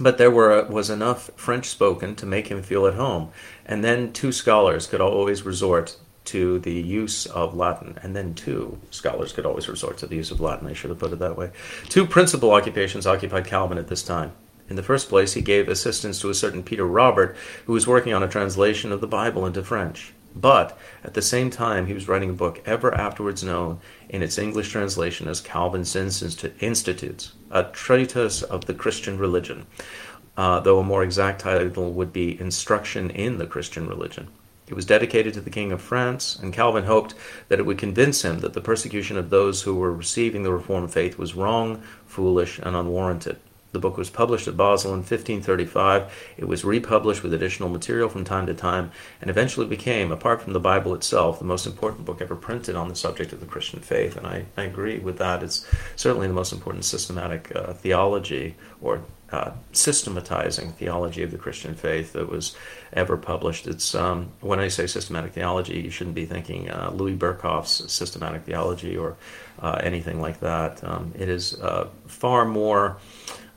but 0.00 0.18
there 0.18 0.30
were, 0.30 0.52
uh, 0.52 0.68
was 0.68 0.90
enough 0.90 1.30
French 1.36 1.66
spoken 1.66 2.14
to 2.16 2.26
make 2.26 2.48
him 2.48 2.62
feel 2.62 2.86
at 2.86 2.94
home. 2.94 3.30
And 3.66 3.84
then 3.84 4.12
two 4.12 4.32
scholars 4.32 4.86
could 4.86 5.00
always 5.00 5.42
resort 5.42 5.96
to 6.26 6.58
the 6.58 6.74
use 6.74 7.24
of 7.24 7.56
Latin, 7.56 7.98
and 8.02 8.14
then 8.14 8.34
two 8.34 8.78
scholars 8.90 9.32
could 9.32 9.46
always 9.46 9.66
resort 9.66 9.96
to 9.98 10.06
the 10.06 10.16
use 10.16 10.30
of 10.30 10.40
Latin. 10.40 10.68
I 10.68 10.74
should 10.74 10.90
have 10.90 10.98
put 10.98 11.12
it 11.12 11.18
that 11.20 11.38
way. 11.38 11.50
Two 11.88 12.06
principal 12.06 12.50
occupations 12.50 13.06
occupied 13.06 13.46
Calvin 13.46 13.78
at 13.78 13.88
this 13.88 14.02
time 14.02 14.32
In 14.68 14.76
the 14.76 14.82
first 14.82 15.08
place, 15.08 15.32
he 15.32 15.40
gave 15.40 15.68
assistance 15.68 16.20
to 16.20 16.28
a 16.28 16.34
certain 16.34 16.62
Peter 16.62 16.84
Robert, 16.84 17.34
who 17.64 17.72
was 17.72 17.86
working 17.86 18.12
on 18.12 18.22
a 18.22 18.28
translation 18.28 18.92
of 18.92 19.00
the 19.00 19.06
Bible 19.06 19.46
into 19.46 19.64
French. 19.64 20.12
But 20.34 20.78
at 21.02 21.14
the 21.14 21.22
same 21.22 21.50
time, 21.50 21.86
he 21.86 21.94
was 21.94 22.08
writing 22.08 22.30
a 22.30 22.34
book 22.34 22.62
ever 22.66 22.94
afterwards 22.94 23.42
known 23.42 23.80
in 24.08 24.22
its 24.22 24.38
English 24.38 24.70
translation 24.70 25.26
as 25.26 25.40
Calvin's 25.40 25.96
Institutes, 25.96 27.32
a 27.50 27.64
treatise 27.64 28.42
of 28.42 28.66
the 28.66 28.74
Christian 28.74 29.18
religion, 29.18 29.66
uh, 30.36 30.60
though 30.60 30.78
a 30.78 30.84
more 30.84 31.02
exact 31.02 31.40
title 31.40 31.92
would 31.92 32.12
be 32.12 32.40
Instruction 32.40 33.10
in 33.10 33.38
the 33.38 33.46
Christian 33.46 33.88
Religion. 33.88 34.28
It 34.68 34.74
was 34.74 34.84
dedicated 34.84 35.32
to 35.34 35.40
the 35.40 35.50
King 35.50 35.72
of 35.72 35.80
France, 35.80 36.38
and 36.40 36.52
Calvin 36.52 36.84
hoped 36.84 37.14
that 37.48 37.58
it 37.58 37.64
would 37.64 37.78
convince 37.78 38.22
him 38.22 38.40
that 38.40 38.52
the 38.52 38.60
persecution 38.60 39.16
of 39.16 39.30
those 39.30 39.62
who 39.62 39.74
were 39.74 39.92
receiving 39.92 40.42
the 40.42 40.52
Reformed 40.52 40.92
faith 40.92 41.16
was 41.16 41.34
wrong, 41.34 41.82
foolish, 42.04 42.58
and 42.58 42.76
unwarranted. 42.76 43.38
The 43.72 43.78
book 43.78 43.96
was 43.96 44.08
published 44.08 44.48
at 44.48 44.56
Basel 44.56 44.92
in 44.92 44.98
1535. 44.98 46.34
It 46.36 46.46
was 46.46 46.64
republished 46.64 47.22
with 47.22 47.34
additional 47.34 47.68
material 47.68 48.08
from 48.08 48.24
time 48.24 48.46
to 48.46 48.54
time, 48.54 48.90
and 49.20 49.28
eventually 49.28 49.66
became, 49.66 50.10
apart 50.10 50.40
from 50.40 50.54
the 50.54 50.60
Bible 50.60 50.94
itself, 50.94 51.38
the 51.38 51.44
most 51.44 51.66
important 51.66 52.04
book 52.04 52.22
ever 52.22 52.34
printed 52.36 52.76
on 52.76 52.88
the 52.88 52.96
subject 52.96 53.32
of 53.32 53.40
the 53.40 53.46
Christian 53.46 53.80
faith. 53.80 54.16
And 54.16 54.26
I, 54.26 54.46
I 54.56 54.62
agree 54.62 54.98
with 54.98 55.18
that. 55.18 55.42
It's 55.42 55.66
certainly 55.96 56.28
the 56.28 56.34
most 56.34 56.52
important 56.52 56.84
systematic 56.84 57.54
uh, 57.54 57.74
theology 57.74 58.56
or 58.80 59.02
uh, 59.30 59.50
systematizing 59.72 60.72
theology 60.72 61.22
of 61.22 61.30
the 61.30 61.36
Christian 61.36 61.74
faith 61.74 62.14
that 62.14 62.30
was 62.30 62.56
ever 62.94 63.16
published. 63.18 63.66
It's 63.66 63.94
um, 63.94 64.30
when 64.40 64.58
I 64.58 64.68
say 64.68 64.86
systematic 64.86 65.32
theology, 65.32 65.80
you 65.80 65.90
shouldn't 65.90 66.16
be 66.16 66.24
thinking 66.24 66.70
uh, 66.70 66.90
Louis 66.94 67.14
Berkhof's 67.14 67.92
systematic 67.92 68.44
theology 68.44 68.96
or 68.96 69.16
uh, 69.60 69.80
anything 69.82 70.22
like 70.22 70.40
that. 70.40 70.82
Um, 70.82 71.12
it 71.14 71.28
is 71.28 71.60
uh, 71.60 71.88
far 72.06 72.46
more 72.46 72.96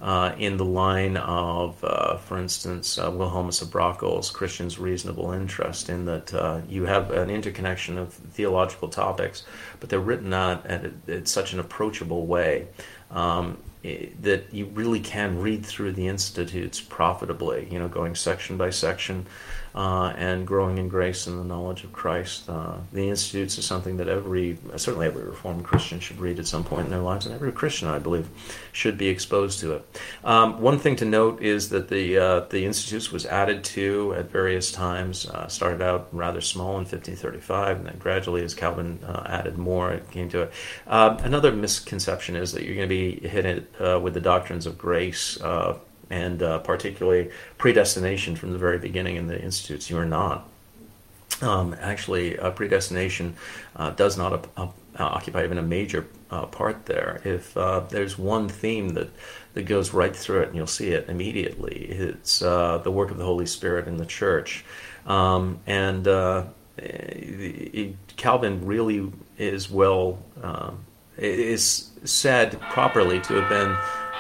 uh, 0.02 0.34
in 0.38 0.58
the 0.58 0.66
line 0.66 1.16
of, 1.16 1.84
uh, 1.84 2.18
for 2.18 2.38
instance, 2.38 2.98
uh, 2.98 3.12
Wilhelmus 3.12 3.62
of 3.62 3.70
Brakel's 3.70 4.32
Christian's 4.32 4.80
Reasonable 4.80 5.32
Interest, 5.32 5.90
in 5.90 6.06
that 6.06 6.34
uh, 6.34 6.62
you 6.68 6.86
have 6.86 7.12
an 7.12 7.30
interconnection 7.30 7.98
of 7.98 8.12
theological 8.14 8.90
topics, 8.90 9.44
but 9.80 9.90
they're 9.90 10.00
written 10.00 10.34
out 10.34 10.66
at, 10.66 10.92
at 11.08 11.28
such 11.28 11.54
an 11.54 11.60
approachable 11.60 12.26
way. 12.26 12.68
Um, 13.12 13.58
that 13.84 14.44
you 14.52 14.68
really 14.68 15.00
can 15.00 15.40
read 15.40 15.66
through 15.66 15.92
the 15.92 16.08
institutes 16.08 16.80
profitably, 16.80 17.68
you 17.72 17.80
know, 17.80 17.88
going 17.88 18.14
section 18.14 18.56
by 18.56 18.70
section, 18.70 19.26
uh, 19.74 20.14
and 20.18 20.46
growing 20.46 20.78
in 20.78 20.90
grace 20.90 21.28
and 21.28 21.40
the 21.40 21.44
knowledge 21.44 21.84
of 21.84 21.94
Christ. 21.94 22.50
Uh, 22.50 22.78
the 22.92 23.10
Institutes 23.10 23.58
is 23.58 23.66
something 23.66 23.98
that 23.98 24.08
every, 24.08 24.58
certainly 24.76 25.08
every 25.08 25.24
Reformed 25.24 25.64
Christian 25.64 26.00
should 26.00 26.20
read 26.20 26.40
at 26.40 26.48
some 26.48 26.64
point 26.64 26.86
in 26.86 26.92
their 26.92 27.00
lives, 27.00 27.26
and 27.26 27.34
every 27.34 27.52
Christian, 27.52 27.88
I 27.88 28.00
believe, 28.00 28.28
should 28.72 28.98
be 28.98 29.08
exposed 29.08 29.60
to 29.62 29.74
it. 29.74 30.00
Um, 30.24 30.62
one 30.62 30.80
thing 30.80 30.96
to 30.98 31.06
note 31.06 31.42
is 31.42 31.70
that 31.70 31.90
the 31.90 32.18
uh, 32.18 32.40
the 32.50 32.66
Institutes 32.66 33.12
was 33.12 33.26
added 33.26 33.64
to 33.66 34.14
at 34.16 34.30
various 34.30 34.72
times. 34.72 35.26
Uh, 35.26 35.48
started 35.48 35.82
out 35.82 36.10
rather 36.12 36.42
small 36.42 36.72
in 36.72 36.86
1535, 36.86 37.78
and 37.78 37.86
then 37.86 37.98
gradually, 37.98 38.44
as 38.44 38.54
Calvin 38.54 39.00
uh, 39.06 39.24
added 39.28 39.58
more, 39.58 39.92
it 39.92 40.10
came 40.12 40.30
to 40.30 40.44
it. 40.44 40.54
Um, 40.88 41.18
another 41.18 41.52
misconception 41.52 42.36
is 42.36 42.52
that 42.54 42.64
you're 42.64 42.76
going 42.76 42.90
to 42.90 42.96
be 42.96 43.28
hit 43.28 43.42
uh, 43.80 44.00
with 44.00 44.14
the 44.14 44.22
doctrines 44.22 44.66
of 44.66 44.78
grace 44.78 45.38
and 46.12 46.44
uh, 46.44 46.60
particularly 46.60 47.32
predestination 47.58 48.36
from 48.36 48.52
the 48.52 48.60
very 48.60 48.78
beginning 48.78 49.16
in 49.16 49.28
the 49.28 49.42
institutes. 49.42 49.90
You 49.90 49.98
are 49.98 50.06
not. 50.06 50.48
Um, 51.42 51.76
actually, 51.80 52.38
uh, 52.38 52.52
predestination 52.52 53.36
uh, 53.76 53.92
does 53.92 54.18
not 54.18 54.48
occupy 55.00 55.44
even 55.44 55.58
a 55.58 55.64
major 55.64 56.06
uh, 56.30 56.46
part 56.46 56.86
there. 56.86 57.22
If 57.24 57.58
uh, 57.58 57.80
there's 57.90 58.18
one 58.18 58.48
theme 58.48 58.90
that, 58.90 59.10
that 59.54 59.64
goes 59.64 59.94
right 59.94 60.16
through 60.16 60.42
it, 60.42 60.48
and 60.50 60.56
you'll 60.56 60.68
see 60.68 60.90
it 60.90 61.10
immediately, 61.10 61.86
it's 61.90 62.42
uh, 62.42 62.78
the 62.80 62.92
work 62.92 63.10
of 63.10 63.18
the 63.18 63.26
Holy 63.26 63.48
Spirit 63.48 63.88
in 63.88 63.98
the 63.98 64.06
church. 64.06 64.64
Um, 65.08 65.60
and 65.66 66.06
it, 66.78 67.96
Calvin 68.18 68.66
really 68.66 69.12
is 69.38 69.70
well, 69.70 70.20
um, 70.44 70.86
is 71.18 71.92
said 72.04 72.60
properly 72.62 73.20
to 73.22 73.34
have 73.36 73.50
been 73.50 73.76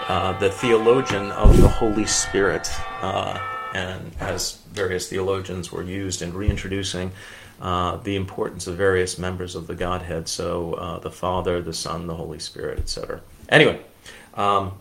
uh, 0.07 0.38
the 0.39 0.50
theologian 0.50 1.31
of 1.31 1.60
the 1.62 1.67
Holy 1.67 2.05
Spirit, 2.05 2.69
uh, 3.01 3.39
and 3.74 4.12
as 4.19 4.57
various 4.74 5.07
theologians 5.07 5.71
were 5.71 5.83
used 5.83 6.21
in 6.21 6.33
reintroducing 6.33 7.12
uh, 7.62 7.98
the 7.98 8.15
importance 8.15 8.67
of 8.67 8.75
various 8.75 9.17
members 9.17 9.55
of 9.55 9.67
the 9.67 9.75
Godhead, 9.75 10.27
so 10.27 10.74
uh, 10.74 11.00
the 11.00 11.12
Father, 11.12 11.62
the 11.62 11.74
Son, 11.74 12.07
the 12.07 12.15
Holy 12.15 12.39
Spirit, 12.39 12.79
etc. 12.79 13.21
Anyway, 13.50 13.79
um, 14.33 14.74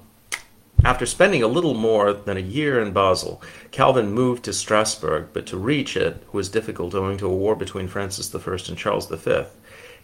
after 0.82 1.04
spending 1.04 1.42
a 1.42 1.46
little 1.46 1.74
more 1.74 2.14
than 2.14 2.38
a 2.38 2.40
year 2.40 2.80
in 2.80 2.92
Basel, 2.92 3.42
Calvin 3.70 4.12
moved 4.12 4.44
to 4.44 4.52
Strasbourg, 4.54 5.28
but 5.34 5.46
to 5.46 5.58
reach 5.58 5.94
it 5.94 6.24
was 6.32 6.48
difficult 6.48 6.94
owing 6.94 7.18
to 7.18 7.26
a 7.26 7.34
war 7.34 7.54
between 7.54 7.86
Francis 7.86 8.34
I 8.34 8.38
and 8.38 8.78
Charles 8.78 9.06
V. 9.06 9.44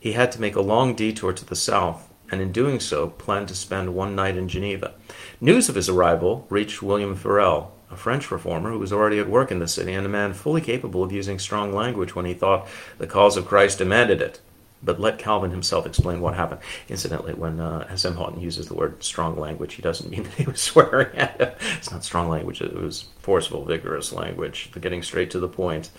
He 0.06 0.12
had 0.12 0.30
to 0.30 0.40
make 0.40 0.54
a 0.54 0.60
long 0.60 0.94
detour 0.94 1.32
to 1.32 1.44
the 1.44 1.56
south, 1.56 2.08
and 2.30 2.40
in 2.40 2.52
doing 2.52 2.78
so 2.78 3.08
planned 3.08 3.48
to 3.48 3.56
spend 3.56 3.92
one 3.92 4.14
night 4.14 4.36
in 4.36 4.46
Geneva. 4.46 4.94
News 5.40 5.68
of 5.68 5.74
his 5.74 5.88
arrival 5.88 6.46
reached 6.48 6.80
William 6.80 7.16
Farel, 7.16 7.74
a 7.90 7.96
French 7.96 8.30
reformer 8.30 8.70
who 8.70 8.78
was 8.78 8.92
already 8.92 9.18
at 9.18 9.28
work 9.28 9.50
in 9.50 9.58
the 9.58 9.66
city 9.66 9.92
and 9.94 10.06
a 10.06 10.08
man 10.08 10.32
fully 10.32 10.60
capable 10.60 11.02
of 11.02 11.10
using 11.10 11.40
strong 11.40 11.72
language 11.72 12.14
when 12.14 12.24
he 12.24 12.34
thought 12.34 12.68
the 12.98 13.08
cause 13.08 13.36
of 13.36 13.48
Christ 13.48 13.78
demanded 13.78 14.22
it. 14.22 14.40
But 14.80 15.00
let 15.00 15.18
Calvin 15.18 15.50
himself 15.50 15.86
explain 15.86 16.20
what 16.20 16.34
happened. 16.34 16.60
Incidentally, 16.88 17.34
when 17.34 17.58
uh, 17.58 17.88
S.M. 17.90 18.14
Houghton 18.14 18.40
uses 18.40 18.68
the 18.68 18.74
word 18.74 19.02
strong 19.02 19.36
language, 19.36 19.74
he 19.74 19.82
doesn't 19.82 20.08
mean 20.08 20.22
that 20.22 20.34
he 20.34 20.44
was 20.44 20.60
swearing 20.60 21.16
at 21.16 21.40
it. 21.40 21.58
It's 21.78 21.90
not 21.90 22.04
strong 22.04 22.28
language, 22.28 22.62
it 22.62 22.80
was 22.80 23.06
forceful, 23.18 23.64
vigorous 23.64 24.12
language, 24.12 24.70
getting 24.80 25.02
straight 25.02 25.32
to 25.32 25.40
the 25.40 25.48
point. 25.48 25.90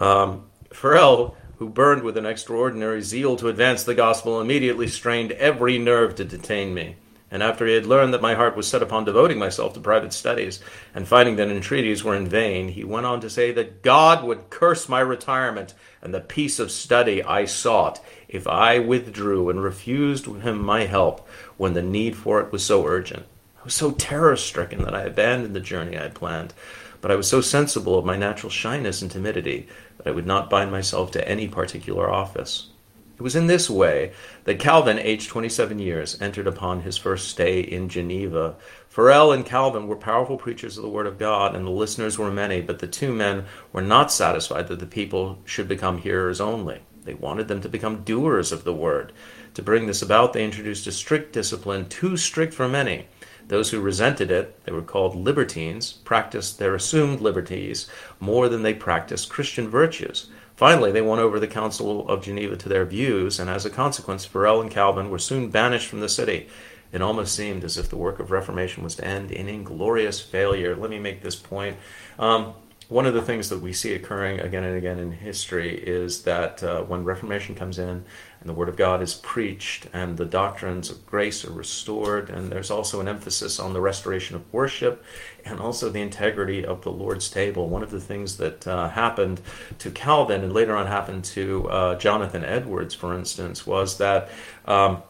Um, 0.00 0.44
Farel 0.70 1.34
who 1.58 1.68
burned 1.68 2.02
with 2.02 2.16
an 2.16 2.26
extraordinary 2.26 3.02
zeal 3.02 3.36
to 3.36 3.48
advance 3.48 3.84
the 3.84 3.94
gospel, 3.94 4.40
immediately 4.40 4.88
strained 4.88 5.32
every 5.32 5.78
nerve 5.78 6.14
to 6.14 6.24
detain 6.24 6.72
me. 6.72 6.96
And 7.30 7.42
after 7.42 7.66
he 7.66 7.74
had 7.74 7.84
learned 7.84 8.14
that 8.14 8.22
my 8.22 8.34
heart 8.34 8.56
was 8.56 8.66
set 8.66 8.82
upon 8.82 9.04
devoting 9.04 9.38
myself 9.38 9.74
to 9.74 9.80
private 9.80 10.12
studies, 10.14 10.60
and 10.94 11.06
finding 11.06 11.36
that 11.36 11.50
entreaties 11.50 12.02
were 12.02 12.14
in 12.14 12.26
vain, 12.26 12.68
he 12.68 12.84
went 12.84 13.06
on 13.06 13.20
to 13.20 13.28
say 13.28 13.52
that 13.52 13.82
God 13.82 14.24
would 14.24 14.48
curse 14.48 14.88
my 14.88 15.00
retirement 15.00 15.74
and 16.00 16.14
the 16.14 16.20
peace 16.20 16.58
of 16.58 16.70
study 16.70 17.22
I 17.22 17.44
sought 17.44 18.00
if 18.28 18.46
I 18.46 18.78
withdrew 18.78 19.50
and 19.50 19.62
refused 19.62 20.26
him 20.26 20.62
my 20.62 20.84
help 20.84 21.28
when 21.56 21.74
the 21.74 21.82
need 21.82 22.16
for 22.16 22.40
it 22.40 22.50
was 22.50 22.64
so 22.64 22.86
urgent. 22.86 23.26
Was 23.68 23.74
so 23.74 23.90
terror 23.90 24.34
stricken 24.36 24.82
that 24.84 24.94
I 24.94 25.02
abandoned 25.02 25.54
the 25.54 25.60
journey 25.60 25.98
I 25.98 26.04
had 26.04 26.14
planned, 26.14 26.54
but 27.02 27.10
I 27.10 27.16
was 27.16 27.28
so 27.28 27.42
sensible 27.42 27.98
of 27.98 28.04
my 28.06 28.16
natural 28.16 28.48
shyness 28.48 29.02
and 29.02 29.10
timidity 29.10 29.68
that 29.98 30.06
I 30.06 30.10
would 30.10 30.24
not 30.24 30.48
bind 30.48 30.70
myself 30.70 31.10
to 31.10 31.28
any 31.28 31.48
particular 31.48 32.10
office. 32.10 32.70
It 33.18 33.20
was 33.20 33.36
in 33.36 33.46
this 33.46 33.68
way 33.68 34.12
that 34.44 34.58
Calvin, 34.58 34.98
aged 34.98 35.28
27 35.28 35.78
years, 35.80 36.18
entered 36.18 36.46
upon 36.46 36.80
his 36.80 36.96
first 36.96 37.28
stay 37.28 37.60
in 37.60 37.90
Geneva. 37.90 38.56
Farel 38.88 39.32
and 39.32 39.44
Calvin 39.44 39.86
were 39.86 39.96
powerful 39.96 40.38
preachers 40.38 40.78
of 40.78 40.82
the 40.82 40.88
Word 40.88 41.06
of 41.06 41.18
God, 41.18 41.54
and 41.54 41.66
the 41.66 41.70
listeners 41.70 42.16
were 42.16 42.30
many, 42.30 42.62
but 42.62 42.78
the 42.78 42.86
two 42.86 43.12
men 43.12 43.44
were 43.70 43.82
not 43.82 44.10
satisfied 44.10 44.68
that 44.68 44.78
the 44.78 44.86
people 44.86 45.40
should 45.44 45.68
become 45.68 45.98
hearers 45.98 46.40
only. 46.40 46.80
They 47.04 47.12
wanted 47.12 47.48
them 47.48 47.60
to 47.60 47.68
become 47.68 48.02
doers 48.02 48.50
of 48.50 48.64
the 48.64 48.72
Word. 48.72 49.12
To 49.52 49.62
bring 49.62 49.86
this 49.86 50.00
about, 50.00 50.32
they 50.32 50.42
introduced 50.42 50.86
a 50.86 50.92
strict 50.92 51.34
discipline, 51.34 51.90
too 51.90 52.16
strict 52.16 52.54
for 52.54 52.66
many 52.66 53.08
those 53.48 53.70
who 53.70 53.80
resented 53.80 54.30
it, 54.30 54.62
they 54.64 54.72
were 54.72 54.82
called 54.82 55.16
libertines, 55.16 55.92
practiced 55.92 56.58
their 56.58 56.74
assumed 56.74 57.20
liberties 57.20 57.88
more 58.20 58.48
than 58.48 58.62
they 58.62 58.74
practiced 58.74 59.30
Christian 59.30 59.68
virtues. 59.68 60.28
Finally, 60.54 60.92
they 60.92 61.00
won 61.00 61.18
over 61.18 61.38
the 61.38 61.46
Council 61.46 62.08
of 62.08 62.22
Geneva 62.22 62.56
to 62.56 62.68
their 62.68 62.84
views, 62.84 63.38
and 63.38 63.48
as 63.48 63.64
a 63.64 63.70
consequence, 63.70 64.24
Farel 64.24 64.60
and 64.60 64.70
Calvin 64.70 65.08
were 65.08 65.18
soon 65.18 65.50
banished 65.50 65.88
from 65.88 66.00
the 66.00 66.08
city. 66.08 66.48
It 66.90 67.02
almost 67.02 67.34
seemed 67.34 67.64
as 67.64 67.78
if 67.78 67.88
the 67.88 67.96
work 67.96 68.18
of 68.18 68.30
Reformation 68.30 68.82
was 68.82 68.94
to 68.96 69.04
end 69.04 69.30
in 69.30 69.48
inglorious 69.48 70.20
failure. 70.20 70.74
Let 70.74 70.90
me 70.90 70.98
make 70.98 71.22
this 71.22 71.36
point. 71.36 71.76
Um, 72.18 72.54
one 72.88 73.04
of 73.04 73.12
the 73.12 73.20
things 73.20 73.50
that 73.50 73.60
we 73.60 73.72
see 73.74 73.92
occurring 73.92 74.40
again 74.40 74.64
and 74.64 74.74
again 74.74 74.98
in 74.98 75.12
history 75.12 75.76
is 75.76 76.22
that 76.22 76.62
uh, 76.62 76.82
when 76.82 77.04
Reformation 77.04 77.54
comes 77.54 77.78
in, 77.78 78.04
and 78.40 78.48
the 78.48 78.54
Word 78.54 78.70
of 78.70 78.76
God 78.76 79.02
is 79.02 79.12
preached, 79.12 79.88
and 79.92 80.16
the 80.16 80.24
doctrines 80.24 80.88
of 80.88 81.04
grace 81.04 81.44
are 81.44 81.52
restored, 81.52 82.30
and 82.30 82.50
there's 82.50 82.70
also 82.70 83.00
an 83.00 83.08
emphasis 83.08 83.60
on 83.60 83.74
the 83.74 83.80
restoration 83.82 84.36
of 84.36 84.52
worship 84.54 85.04
and 85.44 85.60
also 85.60 85.90
the 85.90 86.00
integrity 86.00 86.64
of 86.64 86.82
the 86.82 86.90
Lord's 86.90 87.30
table. 87.30 87.68
One 87.68 87.82
of 87.82 87.90
the 87.90 88.00
things 88.00 88.38
that 88.38 88.66
uh, 88.66 88.88
happened 88.88 89.42
to 89.80 89.90
Calvin 89.90 90.42
and 90.42 90.52
later 90.54 90.74
on 90.74 90.86
happened 90.86 91.24
to 91.26 91.68
uh, 91.68 91.94
Jonathan 91.96 92.44
Edwards, 92.44 92.94
for 92.94 93.14
instance, 93.14 93.66
was 93.66 93.98
that. 93.98 94.30
Um, 94.64 95.02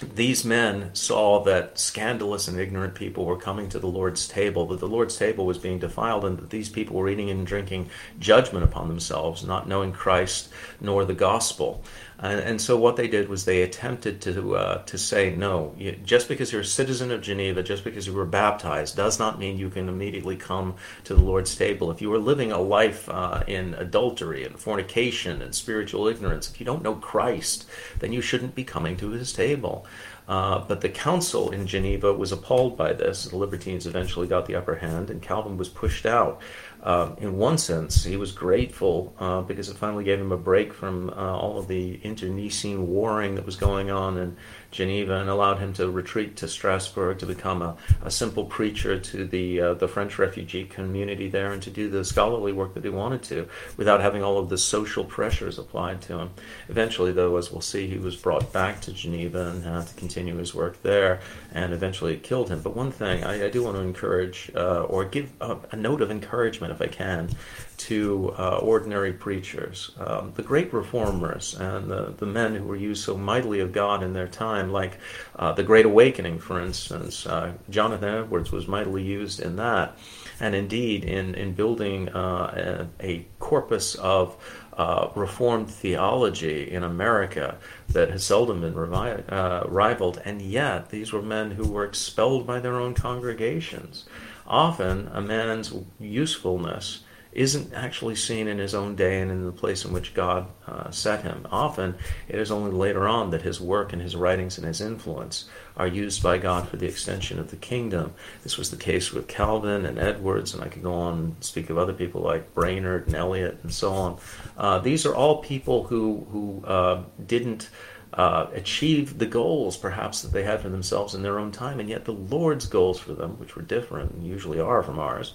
these 0.00 0.44
men 0.44 0.90
saw 0.94 1.42
that 1.44 1.78
scandalous 1.78 2.48
and 2.48 2.58
ignorant 2.58 2.94
people 2.94 3.24
were 3.24 3.36
coming 3.36 3.68
to 3.70 3.78
the 3.78 3.86
Lord's 3.86 4.28
table, 4.28 4.66
that 4.66 4.80
the 4.80 4.88
Lord's 4.88 5.16
table 5.16 5.46
was 5.46 5.58
being 5.58 5.78
defiled, 5.78 6.24
and 6.24 6.38
that 6.38 6.50
these 6.50 6.68
people 6.68 6.96
were 6.96 7.08
eating 7.08 7.30
and 7.30 7.46
drinking 7.46 7.90
judgment 8.18 8.64
upon 8.64 8.88
themselves, 8.88 9.44
not 9.44 9.68
knowing 9.68 9.92
Christ 9.92 10.48
nor 10.80 11.04
the 11.04 11.14
gospel. 11.14 11.82
And, 12.18 12.40
and 12.40 12.60
so 12.60 12.76
what 12.76 12.96
they 12.96 13.08
did 13.08 13.28
was 13.28 13.44
they 13.44 13.62
attempted 13.62 14.20
to 14.22 14.56
uh, 14.56 14.82
to 14.84 14.96
say 14.98 15.34
no. 15.36 15.74
You, 15.76 15.92
just 15.92 16.28
because 16.28 16.52
you're 16.52 16.62
a 16.62 16.64
citizen 16.64 17.10
of 17.10 17.20
Geneva, 17.20 17.62
just 17.62 17.84
because 17.84 18.06
you 18.06 18.14
were 18.14 18.24
baptized, 18.24 18.96
does 18.96 19.18
not 19.18 19.38
mean 19.38 19.58
you 19.58 19.68
can 19.68 19.88
immediately 19.88 20.36
come 20.36 20.76
to 21.04 21.14
the 21.14 21.22
Lord's 21.22 21.54
table. 21.54 21.90
If 21.90 22.00
you 22.00 22.12
are 22.14 22.18
living 22.18 22.52
a 22.52 22.60
life 22.60 23.08
uh, 23.08 23.44
in 23.46 23.74
adultery 23.74 24.44
and 24.44 24.58
fornication 24.58 25.42
and 25.42 25.54
spiritual 25.54 26.06
ignorance, 26.06 26.50
if 26.50 26.58
you 26.58 26.66
don't 26.66 26.82
know 26.82 26.94
Christ, 26.94 27.66
then 27.98 28.12
you 28.12 28.22
shouldn't 28.22 28.54
be 28.54 28.64
coming 28.64 28.96
to 28.96 29.10
His 29.10 29.32
table. 29.32 29.86
Uh, 30.28 30.58
but 30.66 30.80
the 30.80 30.88
council 30.88 31.50
in 31.50 31.66
Geneva 31.66 32.12
was 32.12 32.32
appalled 32.32 32.76
by 32.76 32.92
this. 32.92 33.26
The 33.26 33.36
libertines 33.36 33.86
eventually 33.86 34.26
got 34.26 34.46
the 34.46 34.56
upper 34.56 34.74
hand, 34.74 35.08
and 35.08 35.22
Calvin 35.22 35.56
was 35.56 35.68
pushed 35.68 36.04
out. 36.04 36.40
Uh, 36.82 37.14
in 37.18 37.36
one 37.36 37.58
sense, 37.58 38.04
he 38.04 38.16
was 38.16 38.32
grateful 38.32 39.14
uh, 39.18 39.42
because 39.42 39.68
it 39.68 39.76
finally 39.76 40.04
gave 40.04 40.20
him 40.20 40.32
a 40.32 40.36
break 40.36 40.72
from 40.72 41.10
uh, 41.10 41.14
all 41.14 41.58
of 41.58 41.68
the 41.68 41.94
internecine 42.02 42.88
warring 42.88 43.34
that 43.36 43.46
was 43.46 43.56
going 43.56 43.90
on 43.90 44.18
and 44.18 44.36
Geneva 44.76 45.14
and 45.20 45.30
allowed 45.30 45.58
him 45.58 45.72
to 45.72 45.90
retreat 45.90 46.36
to 46.36 46.48
Strasbourg 46.48 47.18
to 47.18 47.26
become 47.26 47.62
a, 47.62 47.76
a 48.04 48.10
simple 48.10 48.44
preacher 48.44 49.00
to 49.00 49.24
the 49.24 49.60
uh, 49.60 49.74
the 49.74 49.88
French 49.88 50.18
refugee 50.18 50.64
community 50.64 51.28
there 51.28 51.52
and 51.52 51.62
to 51.62 51.70
do 51.70 51.88
the 51.88 52.04
scholarly 52.04 52.52
work 52.52 52.74
that 52.74 52.84
he 52.84 52.90
wanted 52.90 53.22
to 53.22 53.48
without 53.76 54.00
having 54.00 54.22
all 54.22 54.38
of 54.38 54.50
the 54.50 54.58
social 54.58 55.04
pressures 55.04 55.58
applied 55.58 56.02
to 56.02 56.18
him. 56.18 56.30
Eventually, 56.68 57.12
though, 57.12 57.36
as 57.36 57.50
we'll 57.50 57.62
see, 57.62 57.86
he 57.86 57.98
was 57.98 58.16
brought 58.16 58.52
back 58.52 58.80
to 58.82 58.92
Geneva 58.92 59.48
and 59.48 59.64
had 59.64 59.86
to 59.86 59.94
continue 59.94 60.36
his 60.36 60.54
work 60.54 60.82
there, 60.82 61.20
and 61.52 61.72
eventually 61.72 62.12
it 62.14 62.22
killed 62.22 62.50
him. 62.50 62.60
But 62.60 62.76
one 62.76 62.92
thing 62.92 63.24
I, 63.24 63.46
I 63.46 63.50
do 63.50 63.62
want 63.62 63.76
to 63.76 63.82
encourage 63.82 64.50
uh, 64.54 64.82
or 64.82 65.04
give 65.06 65.32
a, 65.40 65.56
a 65.72 65.76
note 65.76 66.02
of 66.02 66.10
encouragement, 66.10 66.72
if 66.72 66.82
I 66.82 66.88
can, 66.88 67.30
to 67.76 68.34
uh, 68.38 68.58
ordinary 68.62 69.12
preachers. 69.12 69.92
Um, 69.98 70.32
the 70.34 70.42
great 70.42 70.72
reformers 70.72 71.54
and 71.54 71.90
the, 71.90 72.14
the 72.16 72.26
men 72.26 72.54
who 72.54 72.64
were 72.64 72.76
used 72.76 73.04
so 73.04 73.16
mightily 73.16 73.60
of 73.60 73.72
God 73.72 74.02
in 74.02 74.12
their 74.12 74.28
time, 74.28 74.65
like 74.72 74.98
uh, 75.36 75.52
the 75.52 75.62
Great 75.62 75.86
Awakening, 75.86 76.38
for 76.38 76.60
instance, 76.60 77.26
uh, 77.26 77.52
Jonathan 77.70 78.08
Edwards 78.08 78.52
was 78.52 78.68
mightily 78.68 79.02
used 79.02 79.40
in 79.40 79.56
that. 79.56 79.98
And 80.38 80.54
indeed, 80.54 81.04
in, 81.04 81.34
in 81.34 81.54
building 81.54 82.10
uh, 82.10 82.86
a, 83.00 83.06
a, 83.06 83.26
corpus 83.38 83.94
of 83.94 84.36
uh, 84.76 85.08
Reformed 85.14 85.70
theology 85.70 86.70
in 86.70 86.82
America 86.82 87.56
that 87.88 88.10
has 88.10 88.24
seldom 88.24 88.60
been 88.60 88.74
revi- 88.74 89.32
uh, 89.32 89.64
rivaled, 89.68 90.20
and 90.24 90.42
yet 90.42 90.90
these 90.90 91.12
were 91.12 91.22
men 91.22 91.52
who 91.52 91.66
were 91.66 91.84
expelled 91.84 92.46
by 92.46 92.60
their 92.60 92.74
own 92.74 92.92
congregations. 92.92 94.04
Often, 94.46 95.08
a 95.12 95.22
man's 95.22 95.72
usefulness 95.98 97.04
isn't 97.36 97.74
actually 97.74 98.16
seen 98.16 98.48
in 98.48 98.56
his 98.56 98.74
own 98.74 98.96
day 98.96 99.20
and 99.20 99.30
in 99.30 99.44
the 99.44 99.52
place 99.52 99.84
in 99.84 99.92
which 99.92 100.14
God 100.14 100.46
uh, 100.66 100.90
set 100.90 101.22
him. 101.22 101.46
Often, 101.52 101.96
it 102.28 102.38
is 102.38 102.50
only 102.50 102.70
later 102.70 103.06
on 103.06 103.28
that 103.30 103.42
his 103.42 103.60
work 103.60 103.92
and 103.92 104.00
his 104.00 104.16
writings 104.16 104.56
and 104.56 104.66
his 104.66 104.80
influence 104.80 105.44
are 105.76 105.86
used 105.86 106.22
by 106.22 106.38
God 106.38 106.66
for 106.66 106.78
the 106.78 106.86
extension 106.86 107.38
of 107.38 107.50
the 107.50 107.56
kingdom. 107.56 108.14
This 108.42 108.56
was 108.56 108.70
the 108.70 108.78
case 108.78 109.12
with 109.12 109.28
Calvin 109.28 109.84
and 109.84 109.98
Edwards, 109.98 110.54
and 110.54 110.64
I 110.64 110.68
could 110.68 110.82
go 110.82 110.94
on 110.94 111.18
and 111.18 111.36
speak 111.44 111.68
of 111.68 111.76
other 111.76 111.92
people 111.92 112.22
like 112.22 112.54
Brainerd 112.54 113.06
and 113.06 113.14
Eliot 113.14 113.58
and 113.62 113.72
so 113.72 113.92
on. 113.92 114.18
Uh, 114.56 114.78
these 114.78 115.04
are 115.04 115.14
all 115.14 115.42
people 115.42 115.84
who 115.84 116.26
who 116.32 116.64
uh, 116.66 117.02
didn't. 117.26 117.68
Uh, 118.14 118.48
achieve 118.54 119.18
the 119.18 119.26
goals 119.26 119.76
perhaps 119.76 120.22
that 120.22 120.32
they 120.32 120.42
had 120.42 120.60
for 120.60 120.70
themselves 120.70 121.14
in 121.14 121.22
their 121.22 121.38
own 121.38 121.52
time, 121.52 121.80
and 121.80 121.88
yet 121.88 122.06
the 122.06 122.12
Lord's 122.12 122.64
goals 122.64 122.98
for 122.98 123.12
them, 123.12 123.38
which 123.38 123.56
were 123.56 123.62
different 123.62 124.12
and 124.12 124.24
usually 124.24 124.58
are 124.58 124.82
from 124.82 124.98
ours, 124.98 125.34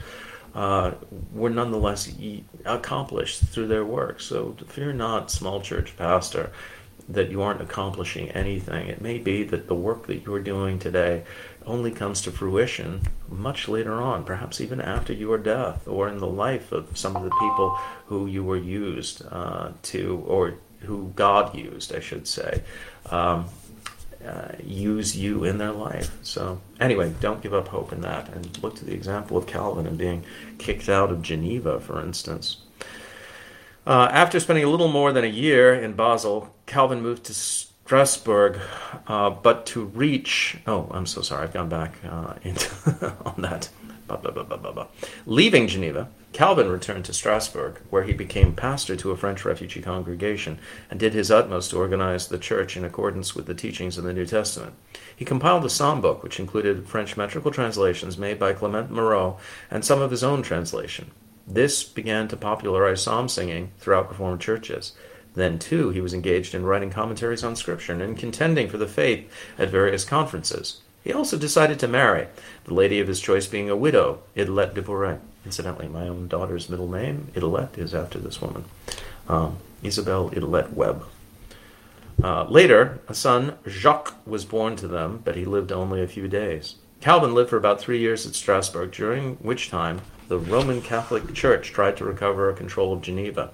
uh, 0.54 0.92
were 1.34 1.50
nonetheless 1.50 2.12
accomplished 2.66 3.44
through 3.44 3.68
their 3.68 3.86
work. 3.86 4.20
So 4.20 4.56
fear 4.68 4.94
not, 4.94 5.32
small 5.32 5.62
church 5.62 5.96
pastor, 5.98 6.52
that 7.10 7.30
you 7.30 7.42
aren't 7.42 7.62
accomplishing 7.62 8.30
anything. 8.32 8.88
It 8.88 9.02
may 9.02 9.18
be 9.18 9.44
that 9.44 9.68
the 9.68 9.76
work 9.76 10.08
that 10.08 10.24
you're 10.24 10.42
doing 10.42 10.80
today 10.80 11.24
only 11.66 11.92
comes 11.92 12.22
to 12.22 12.32
fruition 12.32 13.02
much 13.30 13.68
later 13.68 14.02
on, 14.02 14.24
perhaps 14.24 14.62
even 14.62 14.82
after 14.82 15.14
your 15.14 15.38
death 15.38 15.88
or 15.88 16.08
in 16.08 16.20
the 16.20 16.28
life 16.28 16.72
of 16.72 16.98
some 16.98 17.16
of 17.16 17.24
the 17.24 17.30
people 17.30 17.78
who 18.06 18.28
you 18.28 18.44
were 18.44 18.58
used 18.58 19.24
uh, 19.32 19.72
to, 19.84 20.24
or 20.28 20.56
who 20.80 21.12
God 21.16 21.56
used, 21.56 21.94
I 21.94 22.00
should 22.00 22.28
say. 22.28 22.64
Um, 23.10 23.46
uh, 24.26 24.56
use 24.64 25.18
you 25.18 25.44
in 25.44 25.58
their 25.58 25.72
life. 25.72 26.16
So, 26.24 26.62
anyway, 26.80 27.14
don't 27.20 27.42
give 27.42 27.54
up 27.54 27.68
hope 27.70 27.92
in 27.92 28.02
that. 28.02 28.30
And 28.30 28.62
look 28.62 28.76
to 28.78 28.86
the 28.86 28.94
example 28.94 29.38
of 29.38 29.48
Calvin 29.48 29.88
and 29.88 29.98
being 29.98 30.24
kicked 30.58 30.90
out 30.90 31.12
of 31.12 31.22
Geneva, 31.22 31.80
for 31.80 32.02
instance. 32.02 32.58
Uh, 33.86 34.10
after 34.12 34.40
spending 34.40 34.64
a 34.64 34.70
little 34.70 34.88
more 34.88 35.12
than 35.12 35.24
a 35.24 35.28
year 35.28 35.74
in 35.74 35.94
Basel, 35.94 36.54
Calvin 36.66 37.02
moved 37.02 37.24
to 37.26 37.34
Strasbourg, 37.34 38.60
uh, 39.08 39.30
but 39.32 39.66
to 39.68 39.86
reach. 39.86 40.58
Oh, 40.68 40.88
I'm 40.92 41.06
so 41.06 41.22
sorry, 41.22 41.44
I've 41.44 41.54
gone 41.54 41.70
back 41.70 41.96
uh, 42.08 42.36
into 42.44 43.16
on 43.26 43.42
that. 43.42 43.70
Blah, 44.18 44.32
blah, 44.32 44.58
blah, 44.58 44.88
Leaving 45.26 45.68
Geneva, 45.68 46.10
Calvin 46.34 46.70
returned 46.70 47.06
to 47.06 47.14
Strasbourg, 47.14 47.82
where 47.90 48.04
he 48.04 48.14
became 48.14 48.56
pastor 48.56 48.96
to 48.96 49.12
a 49.12 49.18
French 49.18 49.44
refugee 49.44 49.82
congregation 49.82 50.60
and 50.90 51.00
did 51.00 51.14
his 51.14 51.30
utmost 51.30 51.72
to 51.72 51.78
organize 51.78 52.28
the 52.28 52.38
church 52.38 52.78
in 52.78 52.86
accordance 52.86 53.36
with 53.36 53.48
the 53.48 53.54
teachings 53.54 53.98
of 53.98 54.06
the 54.06 54.14
New 54.14 54.26
Testament. 54.26 54.74
He 55.16 55.26
compiled 55.26 55.66
a 55.66 55.70
psalm 55.70 56.00
book, 56.00 56.24
which 56.24 56.40
included 56.40 56.88
French 56.88 57.18
metrical 57.18 57.52
translations 57.52 58.18
made 58.18 58.40
by 58.40 58.54
Clement 58.54 58.90
Marot 58.90 59.36
and 59.70 59.84
some 59.84 60.02
of 60.02 60.12
his 60.12 60.24
own 60.24 60.42
translation. 60.42 61.12
This 61.46 61.84
began 61.84 62.28
to 62.30 62.38
popularize 62.38 63.02
psalm 63.02 63.28
singing 63.28 63.72
throughout 63.78 64.10
Reformed 64.10 64.40
churches. 64.40 64.94
Then, 65.34 65.60
too, 65.60 65.90
he 65.90 66.02
was 66.02 66.14
engaged 66.14 66.56
in 66.56 66.66
writing 66.66 66.92
commentaries 66.92 67.44
on 67.44 67.56
Scripture 67.56 67.94
and 67.94 68.18
contending 68.18 68.70
for 68.70 68.78
the 68.78 68.88
faith 68.88 69.30
at 69.58 69.70
various 69.70 70.06
conferences. 70.06 70.82
He 71.04 71.14
also 71.14 71.38
decided 71.38 71.80
to 71.80 71.88
marry, 71.88 72.28
the 72.66 72.74
lady 72.74 73.00
of 73.00 73.08
his 73.08 73.20
choice 73.20 73.48
being 73.48 73.70
a 73.70 73.76
widow, 73.76 74.22
Idelette 74.36 74.76
de 74.76 74.82
Bourret. 74.82 75.20
Incidentally, 75.46 75.88
my 75.88 76.08
own 76.08 76.28
daughter's 76.28 76.70
middle 76.70 76.90
name, 76.90 77.32
Idelette, 77.36 77.78
is 77.78 77.96
after 77.96 78.20
this 78.20 78.42
woman, 78.42 78.66
um, 79.28 79.58
Isabel 79.82 80.30
Idelette 80.30 80.74
Webb. 80.74 81.06
Uh, 82.24 82.44
later, 82.44 83.00
a 83.08 83.16
son, 83.16 83.56
Jacques, 83.68 84.16
was 84.28 84.46
born 84.46 84.76
to 84.76 84.88
them, 84.88 85.22
but 85.24 85.36
he 85.36 85.46
lived 85.46 85.72
only 85.72 86.04
a 86.04 86.08
few 86.08 86.28
days. 86.28 86.76
Calvin 87.00 87.34
lived 87.34 87.50
for 87.50 87.58
about 87.58 87.82
three 87.82 87.98
years 87.98 88.28
at 88.28 88.36
Strasbourg, 88.36 88.92
during 88.92 89.38
which 89.38 89.72
time 89.72 90.02
the 90.28 90.38
Roman 90.38 90.84
Catholic 90.84 91.34
Church 91.34 91.72
tried 91.72 91.98
to 91.98 92.06
recover 92.06 92.54
control 92.54 92.94
of 92.94 93.02
Geneva. 93.02 93.50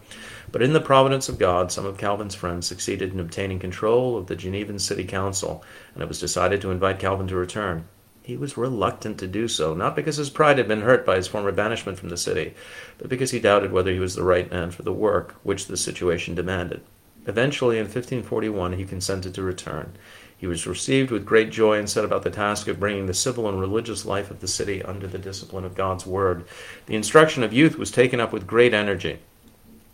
But 0.51 0.61
in 0.61 0.73
the 0.73 0.79
providence 0.79 1.27
of 1.27 1.39
God, 1.39 1.71
some 1.71 1.85
of 1.85 1.97
Calvin's 1.97 2.35
friends 2.35 2.67
succeeded 2.67 3.13
in 3.13 3.19
obtaining 3.19 3.59
control 3.59 4.17
of 4.17 4.27
the 4.27 4.35
Genevan 4.35 4.79
City 4.79 5.03
Council, 5.03 5.63
and 5.93 6.01
it 6.01 6.07
was 6.07 6.19
decided 6.19 6.61
to 6.61 6.71
invite 6.71 6.99
Calvin 6.99 7.27
to 7.27 7.35
return. 7.35 7.87
He 8.23 8.37
was 8.37 8.57
reluctant 8.57 9.17
to 9.19 9.27
do 9.27 9.47
so, 9.47 9.73
not 9.73 9.95
because 9.95 10.17
his 10.17 10.29
pride 10.29 10.57
had 10.57 10.67
been 10.67 10.81
hurt 10.81 11.05
by 11.05 11.15
his 11.15 11.27
former 11.27 11.51
banishment 11.51 11.97
from 11.97 12.09
the 12.09 12.17
city, 12.17 12.55
but 12.97 13.09
because 13.09 13.31
he 13.31 13.39
doubted 13.39 13.71
whether 13.71 13.91
he 13.91 13.99
was 13.99 14.15
the 14.15 14.23
right 14.23 14.51
man 14.51 14.71
for 14.71 14.83
the 14.83 14.91
work 14.91 15.35
which 15.43 15.67
the 15.67 15.77
situation 15.77 16.35
demanded. 16.35 16.81
Eventually, 17.25 17.77
in 17.77 17.83
1541, 17.83 18.73
he 18.73 18.85
consented 18.85 19.33
to 19.33 19.41
return. 19.41 19.93
He 20.37 20.45
was 20.45 20.67
received 20.67 21.09
with 21.09 21.25
great 21.25 21.51
joy 21.51 21.79
and 21.79 21.89
set 21.89 22.05
about 22.05 22.23
the 22.23 22.29
task 22.29 22.67
of 22.67 22.79
bringing 22.79 23.05
the 23.05 23.13
civil 23.13 23.49
and 23.49 23.59
religious 23.59 24.05
life 24.05 24.29
of 24.29 24.39
the 24.39 24.47
city 24.47 24.83
under 24.83 25.07
the 25.07 25.17
discipline 25.17 25.65
of 25.65 25.75
God's 25.75 26.05
word. 26.05 26.45
The 26.85 26.95
instruction 26.95 27.43
of 27.43 27.53
youth 27.53 27.77
was 27.77 27.91
taken 27.91 28.19
up 28.19 28.31
with 28.31 28.45
great 28.45 28.73
energy. 28.73 29.19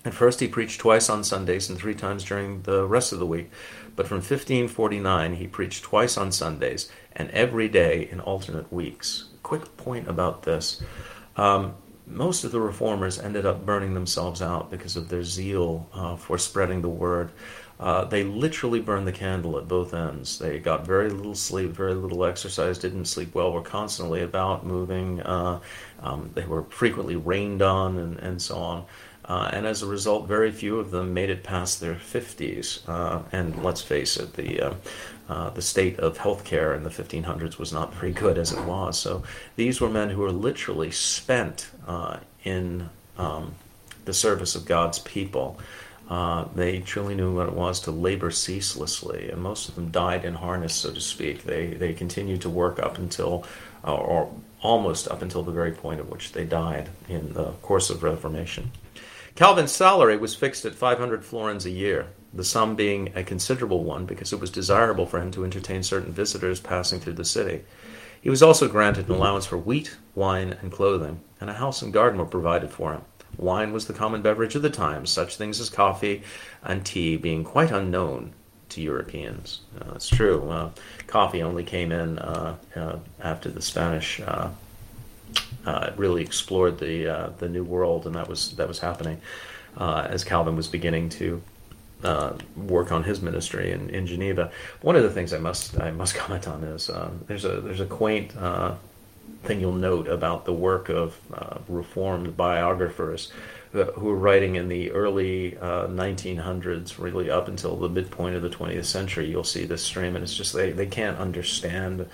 At 0.06 0.14
first, 0.14 0.42
he 0.42 0.48
preached 0.48 0.82
twice 0.82 1.10
on 1.10 1.24
Sundays 1.24 1.70
and 1.70 1.78
three 1.78 1.96
times 1.96 2.26
during 2.26 2.64
the 2.64 2.86
rest 2.86 3.14
of 3.14 3.20
the 3.20 3.26
week. 3.26 3.50
But 3.96 4.08
from 4.08 4.18
1549, 4.18 5.36
he 5.36 5.48
preached 5.48 5.84
twice 5.84 6.18
on 6.18 6.32
Sundays 6.32 6.92
and 7.14 7.30
every 7.32 7.70
day 7.70 8.10
in 8.12 8.20
alternate 8.20 8.72
weeks. 8.72 9.26
Quick 9.44 9.78
point 9.78 10.08
about 10.10 10.44
this. 10.44 10.82
Um, 11.38 11.76
most 12.06 12.44
of 12.44 12.52
the 12.52 12.60
reformers 12.60 13.18
ended 13.18 13.46
up 13.46 13.66
burning 13.66 13.94
themselves 13.94 14.42
out 14.42 14.70
because 14.70 14.98
of 14.98 15.08
their 15.08 15.24
zeal 15.24 15.88
uh, 15.94 16.16
for 16.18 16.38
spreading 16.38 16.82
the 16.82 16.90
word. 16.90 17.32
Uh, 17.80 18.06
they 18.06 18.24
literally 18.24 18.80
burned 18.80 19.08
the 19.08 19.12
candle 19.12 19.58
at 19.58 19.68
both 19.68 19.94
ends. 19.94 20.38
They 20.38 20.60
got 20.60 20.86
very 20.86 21.10
little 21.10 21.36
sleep, 21.36 21.72
very 21.72 21.96
little 21.96 22.24
exercise, 22.24 22.78
didn't 22.78 23.06
sleep 23.06 23.34
well, 23.34 23.52
were 23.52 23.62
constantly 23.62 24.22
about, 24.22 24.66
moving. 24.66 25.22
Uh, 25.22 25.60
um, 26.02 26.32
they 26.34 26.46
were 26.46 26.64
frequently 26.64 27.16
rained 27.16 27.62
on, 27.62 27.98
and, 27.98 28.20
and 28.20 28.42
so 28.42 28.58
on. 28.58 28.86
Uh, 29.26 29.50
and 29.54 29.66
as 29.66 29.82
a 29.82 29.88
result, 29.88 30.28
very 30.28 30.52
few 30.52 30.80
of 30.80 30.92
them 30.92 31.14
made 31.14 31.30
it 31.30 31.44
past 31.44 31.80
their 31.80 31.96
50s. 31.96 32.88
Uh, 32.88 33.22
and 33.32 33.64
let's 33.64 33.82
face 33.82 34.18
it, 34.18 34.34
the 34.34 34.62
uh, 34.62 34.74
uh, 35.30 35.50
the 35.52 35.62
state 35.62 35.98
of 36.00 36.18
healthcare 36.18 36.76
in 36.76 36.84
the 36.84 36.90
1500s 36.90 37.58
was 37.58 37.72
not 37.72 37.94
very 37.96 38.12
good 38.12 38.38
as 38.38 38.52
it 38.52 38.62
was. 38.66 39.00
So 39.00 39.24
these 39.56 39.80
were 39.80 39.90
men 39.90 40.10
who 40.10 40.22
were 40.22 40.34
literally 40.34 40.92
spent 40.92 41.70
uh, 41.88 42.18
in 42.44 42.90
um, 43.18 43.56
the 44.04 44.14
service 44.14 44.54
of 44.56 44.66
God's 44.66 45.00
people. 45.00 45.58
Uh, 46.10 46.46
they 46.54 46.80
truly 46.80 47.16
knew 47.16 47.34
what 47.34 47.48
it 47.48 47.54
was 47.54 47.80
to 47.82 47.92
labor 47.92 48.32
ceaselessly, 48.32 49.30
and 49.30 49.42
most 49.42 49.70
of 49.70 49.76
them 49.76 49.92
died 49.92 50.26
in 50.26 50.34
harness, 50.34 50.76
so 50.76 50.92
to 50.92 51.00
speak. 51.00 51.44
They 51.44 51.68
they 51.68 51.94
continued 51.94 52.42
to 52.42 52.50
work 52.50 52.78
up 52.78 52.98
until, 52.98 53.46
or 53.86 54.30
almost 54.62 55.08
up 55.08 55.22
until 55.22 55.44
the 55.44 55.54
very 55.54 55.72
point 55.72 56.02
at 56.02 56.10
which 56.10 56.34
they 56.34 56.44
died 56.44 56.90
in 57.08 57.32
the 57.34 57.52
course 57.62 57.90
of 57.90 58.04
Reformation. 58.04 58.72
Calvin's 59.36 59.72
salary 59.72 60.16
was 60.16 60.36
fixed 60.36 60.64
at 60.64 60.76
500 60.76 61.26
florins 61.26 61.66
a 61.66 61.72
year, 61.72 62.08
the 62.32 62.44
sum 62.44 62.76
being 62.76 63.12
a 63.16 63.24
considerable 63.24 63.84
one 63.84 64.06
because 64.06 64.32
it 64.32 64.40
was 64.40 64.52
desirable 64.52 65.08
for 65.08 65.20
him 65.20 65.32
to 65.32 65.44
entertain 65.44 65.82
certain 65.82 66.14
visitors 66.14 66.60
passing 66.60 67.00
through 67.00 67.14
the 67.14 67.26
city. 67.26 67.64
He 68.22 68.30
was 68.30 68.44
also 68.44 68.68
granted 68.68 69.10
an 69.10 69.16
allowance 69.16 69.48
for 69.48 69.58
wheat, 69.58 69.98
wine, 70.14 70.56
and 70.62 70.72
clothing, 70.72 71.20
and 71.42 71.50
a 71.50 71.54
house 71.54 71.82
and 71.82 71.92
garden 71.92 72.20
were 72.20 72.26
provided 72.26 72.70
for 72.70 72.94
him. 72.94 73.02
Wine 73.36 73.74
was 73.74 73.88
the 73.88 73.94
common 73.94 74.22
beverage 74.22 74.54
of 74.54 74.62
the 74.62 74.70
time, 74.70 75.08
such 75.08 75.36
things 75.36 75.60
as 75.60 75.72
coffee 75.72 76.22
and 76.62 76.86
tea 76.86 77.18
being 77.18 77.44
quite 77.44 77.72
unknown 77.72 78.34
to 78.70 78.82
Europeans. 78.82 79.62
Uh, 79.82 79.94
it's 79.96 80.10
true. 80.10 80.48
Uh, 80.48 80.70
coffee 81.08 81.42
only 81.42 81.64
came 81.64 81.92
in 81.92 82.20
uh, 82.20 82.56
uh 82.76 82.98
after 83.20 83.50
the 83.50 83.64
Spanish 83.64 84.22
uh, 85.66 85.70
uh, 85.74 85.94
really 85.96 86.22
explored 86.22 86.80
the 86.80 87.08
uh, 87.08 87.30
the 87.40 87.50
New 87.50 87.64
World, 87.64 88.06
and 88.06 88.16
that 88.16 88.28
was 88.28 88.56
that 88.56 88.68
was 88.68 88.80
happening 88.80 89.22
uh, 89.78 90.08
as 90.10 90.24
Calvin 90.24 90.56
was 90.56 90.68
beginning 90.68 91.10
to 91.10 91.42
uh, 92.04 92.34
work 92.56 92.92
on 92.92 93.04
his 93.04 93.22
ministry 93.22 93.72
in, 93.72 93.90
in 93.90 94.06
Geneva. 94.06 94.52
One 94.82 94.96
of 94.96 95.04
the 95.04 95.10
things 95.10 95.34
I 95.34 95.40
must 95.40 95.80
I 95.80 95.92
must 95.92 96.16
comment 96.22 96.48
on 96.48 96.64
is 96.64 96.90
uh, 96.90 97.12
there's 97.28 97.46
a 97.46 97.62
there's 97.62 97.80
a 97.80 97.86
quaint 97.86 98.36
uh, 98.38 98.76
thing 99.44 99.60
you'll 99.60 99.74
note 99.74 100.08
about 100.08 100.46
the 100.46 100.54
work 100.54 100.90
of 100.90 101.18
Reformed 101.68 102.38
biographers 102.38 103.32
who 103.72 104.06
were 104.06 104.16
writing 104.16 104.56
in 104.56 104.68
the 104.68 104.92
early 104.92 105.58
1900s, 105.60 107.00
really 107.00 107.32
up 107.32 107.48
until 107.48 107.76
the 107.76 107.90
midpoint 107.90 108.36
of 108.36 108.44
the 108.44 108.50
20th 108.50 108.86
century. 108.86 109.28
You'll 109.28 109.44
see 109.44 109.66
this 109.66 109.82
stream, 109.82 110.16
and 110.16 110.24
it's 110.24 110.36
just 110.36 110.54
they 110.54 110.72
they 110.72 110.86
can't 110.86 111.18
understand. 111.18 112.08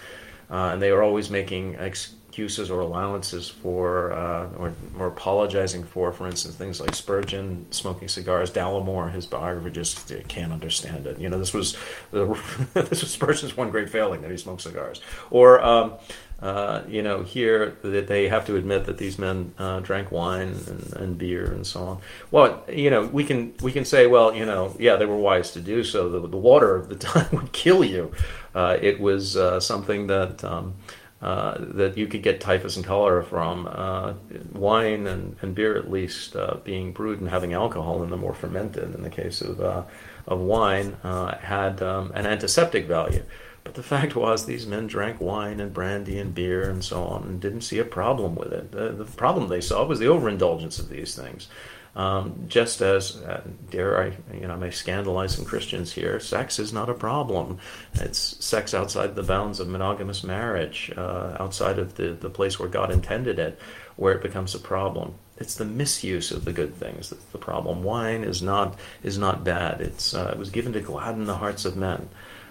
and 0.49 0.81
they 0.81 0.91
are 0.91 1.03
always 1.03 1.29
making 1.29 1.75
ex- 1.75 2.13
excuses 2.29 2.69
or 2.69 2.79
allowances 2.81 3.49
for, 3.49 4.13
uh, 4.13 4.47
or, 4.57 4.71
or 4.97 5.07
apologizing 5.07 5.83
for, 5.83 6.11
for 6.11 6.27
instance, 6.27 6.55
things 6.55 6.79
like 6.79 6.93
Spurgeon 6.93 7.65
smoking 7.71 8.07
cigars. 8.07 8.51
Dallimore, 8.51 9.11
his 9.11 9.25
biographer, 9.25 9.71
just 9.71 10.13
can't 10.27 10.53
understand 10.53 11.07
it. 11.07 11.19
You 11.19 11.27
know, 11.29 11.39
this 11.39 11.53
was 11.53 11.75
this 12.11 13.01
was 13.01 13.11
Spurgeon's 13.11 13.57
one 13.57 13.71
great 13.71 13.89
failing 13.89 14.21
that 14.21 14.31
he 14.31 14.37
smoked 14.37 14.61
cigars. 14.61 15.01
Or 15.31 15.61
um, 15.61 15.93
uh, 16.39 16.83
you 16.87 17.01
know, 17.01 17.23
here 17.23 17.77
that 17.81 18.07
they 18.07 18.29
have 18.29 18.45
to 18.45 18.55
admit 18.55 18.85
that 18.85 18.97
these 18.97 19.17
men 19.19 19.53
uh, 19.57 19.79
drank 19.81 20.11
wine 20.11 20.55
and, 20.67 20.93
and, 20.95 21.17
beer 21.17 21.51
and 21.51 21.67
so 21.67 21.81
on. 21.81 21.97
Well, 22.31 22.63
you 22.69 22.89
know, 22.89 23.07
we 23.07 23.25
can 23.25 23.53
we 23.61 23.73
can 23.73 23.83
say, 23.83 24.07
well, 24.07 24.33
you 24.33 24.45
know, 24.45 24.75
yeah, 24.79 24.95
they 24.95 25.05
were 25.05 25.17
wise 25.17 25.51
to 25.51 25.61
do 25.61 25.83
so. 25.83 26.09
The, 26.09 26.27
the 26.27 26.37
water 26.37 26.75
of 26.75 26.87
the 26.87 26.95
time 27.09 27.27
would 27.33 27.51
kill 27.51 27.83
you. 27.83 28.13
Uh, 28.55 28.77
it 28.79 28.99
was 28.99 29.35
uh, 29.35 29.59
something 29.59 30.07
that. 30.07 30.43
Um, 30.43 30.75
uh, 31.21 31.57
that 31.59 31.97
you 31.97 32.07
could 32.07 32.23
get 32.23 32.39
typhus 32.39 32.77
and 32.77 32.85
cholera 32.85 33.23
from. 33.23 33.67
Uh, 33.69 34.13
wine 34.53 35.05
and, 35.05 35.35
and, 35.41 35.53
beer, 35.53 35.75
at 35.75 35.91
least, 35.91 36.35
uh, 36.35 36.55
being 36.63 36.93
brewed 36.93 37.19
and 37.19 37.29
having 37.29 37.53
alcohol 37.53 38.01
in 38.03 38.09
them 38.09 38.23
or 38.23 38.33
fermented, 38.33 38.95
in 38.95 39.03
the 39.03 39.09
case 39.09 39.41
of, 39.41 39.59
uh, 39.59 39.83
of 40.27 40.39
wine, 40.39 40.95
uh, 41.03 41.37
had 41.37 41.81
um, 41.81 42.11
an 42.15 42.25
antiseptic 42.25 42.85
value. 42.87 43.23
But 43.65 43.73
the 43.73 43.83
fact 43.95 44.15
was, 44.15 44.45
these 44.45 44.65
men 44.65 44.87
drank 44.87 45.19
wine 45.19 45.59
and 45.59 45.73
brandy 45.73 46.17
and 46.19 46.33
beer 46.33 46.69
and 46.69 46.83
so 46.83 47.03
on 47.03 47.23
and 47.23 47.41
didn't 47.41 47.61
see 47.61 47.79
a 47.79 47.85
problem 47.85 48.35
with 48.35 48.53
it. 48.53 48.71
The, 48.71 48.91
the 48.91 49.05
problem 49.05 49.49
they 49.49 49.61
saw 49.61 49.85
was 49.85 49.99
the 49.99 50.07
overindulgence 50.07 50.79
of 50.79 50.89
these 50.89 51.15
things. 51.15 51.49
Um, 51.95 52.45
just 52.47 52.81
as, 52.81 53.17
uh, 53.17 53.41
dare 53.71 54.01
I, 54.01 54.33
you 54.33 54.47
know, 54.47 54.53
I 54.53 54.57
may 54.57 54.71
scandalize 54.71 55.35
some 55.35 55.45
Christians 55.45 55.91
here, 55.91 56.19
sex 56.19 56.59
is 56.59 56.71
not 56.71 56.89
a 56.89 56.93
problem. 56.93 57.57
It's 57.95 58.43
sex 58.43 58.73
outside 58.73 59.15
the 59.15 59.23
bounds 59.23 59.59
of 59.59 59.67
monogamous 59.67 60.23
marriage, 60.23 60.91
uh, 60.95 61.35
outside 61.39 61.79
of 61.79 61.95
the, 61.95 62.11
the 62.11 62.29
place 62.29 62.59
where 62.59 62.69
God 62.69 62.91
intended 62.91 63.39
it, 63.39 63.59
where 63.95 64.13
it 64.13 64.21
becomes 64.21 64.53
a 64.53 64.59
problem. 64.59 65.15
It's 65.37 65.55
the 65.55 65.65
misuse 65.65 66.31
of 66.31 66.45
the 66.45 66.53
good 66.53 66.75
things 66.75 67.09
that's 67.09 67.25
the 67.25 67.37
problem. 67.37 67.83
Wine 67.83 68.23
is 68.23 68.41
not 68.41 68.77
is 69.03 69.17
not 69.17 69.43
bad. 69.43 69.81
It's 69.81 70.13
uh, 70.13 70.31
it 70.33 70.37
was 70.37 70.49
given 70.49 70.73
to 70.73 70.81
gladden 70.81 71.25
the 71.25 71.37
hearts 71.37 71.63
of 71.63 71.77
men. 71.77 72.09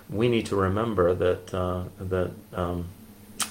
We 0.09 0.29
need 0.29 0.47
to 0.47 0.57
remember 0.57 1.15
that 1.15 1.55
uh, 1.55 1.85
that. 2.01 2.33
Um, 2.55 2.87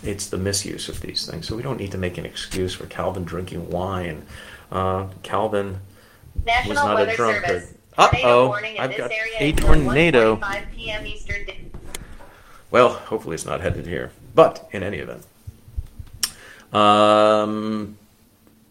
it's 0.03 0.27
the 0.27 0.37
misuse 0.37 0.89
of 0.89 1.01
these 1.01 1.25
things. 1.25 1.47
So 1.47 1.55
we 1.55 1.63
don't 1.63 1.79
need 1.79 1.91
to 1.93 1.97
make 1.97 2.17
an 2.17 2.25
excuse 2.25 2.73
for 2.73 2.85
Calvin 2.85 3.23
drinking 3.23 3.69
wine 3.69 4.25
uh, 4.71 5.07
Calvin 5.23 5.79
National 6.45 6.69
was 6.69 6.77
not 6.77 6.95
Weather 6.95 7.11
a 7.11 7.15
drunkard. 7.15 7.67
Uh 7.97 8.09
oh, 8.23 8.51
I've 8.51 8.95
got 8.95 9.11
a 9.39 9.51
tornado. 9.53 10.39
Well, 12.69 12.89
hopefully 12.89 13.33
it's 13.33 13.45
not 13.45 13.61
headed 13.61 13.87
here. 13.87 14.11
But 14.35 14.69
in 14.71 14.83
any 14.83 14.97
event, 14.97 15.25
um, 16.71 17.97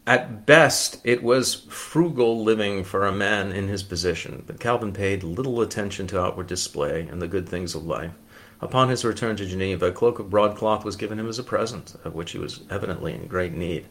at 0.07 0.47
best, 0.47 1.01
it 1.03 1.25
was 1.25 1.55
frugal 1.69 2.45
living 2.45 2.85
for 2.85 3.05
a 3.05 3.13
man 3.13 3.51
in 3.51 3.67
his 3.67 3.83
position, 3.83 4.45
but 4.47 4.61
Calvin 4.61 4.93
paid 4.93 5.25
little 5.25 5.61
attention 5.61 6.07
to 6.09 6.21
outward 6.21 6.47
display 6.47 7.09
and 7.11 7.21
the 7.21 7.27
good 7.27 7.49
things 7.49 7.75
of 7.75 7.85
life. 7.85 8.13
Upon 8.61 8.89
his 8.89 9.05
return 9.05 9.37
to 9.37 9.47
Geneva, 9.47 9.87
a 9.87 9.93
cloak 9.93 10.19
of 10.19 10.31
broadcloth 10.31 10.85
was 10.85 10.97
given 10.97 11.19
him 11.19 11.29
as 11.29 11.39
a 11.39 11.43
present, 11.43 11.97
of 12.05 12.15
which 12.15 12.31
he 12.31 12.39
was 12.39 12.61
evidently 12.71 13.13
in 13.13 13.27
great 13.27 13.53
need. 13.53 13.87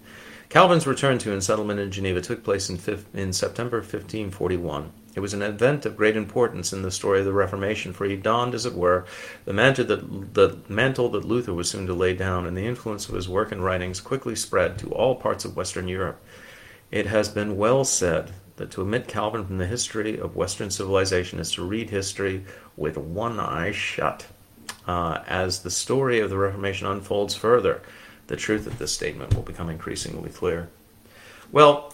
Calvin's 0.50 0.86
return 0.86 1.18
to 1.20 1.34
and 1.34 1.44
settlement 1.44 1.80
in 1.80 1.92
Geneva 1.92 2.22
took 2.22 2.44
place 2.44 2.70
in, 2.70 2.80
in, 3.14 3.34
September 3.34 3.78
1541. 3.78 4.92
It 5.16 5.20
was 5.20 5.34
an 5.34 5.42
event 5.42 5.86
of 5.86 5.98
great 5.98 6.16
importance 6.16 6.72
in 6.72 6.82
the 6.82 6.92
story 6.92 7.20
of 7.20 7.26
the 7.26 7.34
Reformation, 7.34 7.94
for 7.94 8.06
he 8.06 8.16
donned, 8.16 8.54
as 8.54 8.66
it 8.66 8.76
were, 8.76 9.06
the 9.46 9.54
mantle 9.54 9.86
that, 9.86 10.34
the 10.34 10.58
mantle 10.68 11.10
that 11.10 11.26
Luther 11.26 11.54
was 11.54 11.70
soon 11.70 11.88
to 11.88 11.94
lay 11.94 12.14
down, 12.14 12.46
and 12.46 12.56
the 12.56 12.66
influence 12.66 13.10
of 13.10 13.16
his 13.16 13.28
work 13.28 13.52
and 13.52 13.64
writings 13.64 14.00
quickly 14.02 14.36
spread 14.36 14.78
to 14.80 14.92
all 14.94 15.16
parts 15.16 15.46
of 15.46 15.56
Western 15.56 15.88
Europe. 15.88 16.24
It 16.92 17.08
has 17.08 17.30
been 17.30 17.58
well 17.58 17.84
said 17.84 18.32
that 18.58 18.72
to 18.72 18.82
omit 18.82 19.08
Calvin 19.08 19.46
from 19.46 19.58
the 19.58 19.66
history 19.66 20.20
of 20.20 20.36
Western 20.36 20.70
civilization 20.70 21.40
is 21.40 21.52
to 21.54 21.66
read 21.66 21.90
history 21.90 22.46
with 22.78 22.98
one 22.98 23.40
eye 23.40 23.72
shut. 23.72 24.28
Uh, 24.88 25.24
as 25.28 25.64
the 25.64 25.72
story 25.72 26.20
of 26.20 26.30
the 26.30 26.38
Reformation 26.38 26.86
unfolds 26.86 27.34
further, 27.34 27.82
the 28.28 28.36
truth 28.36 28.68
of 28.68 28.78
this 28.78 28.92
statement 28.92 29.34
will 29.34 29.44
become 29.44 29.70
increasingly 29.70 30.30
clear. 30.30 30.70
Well, 31.52 31.94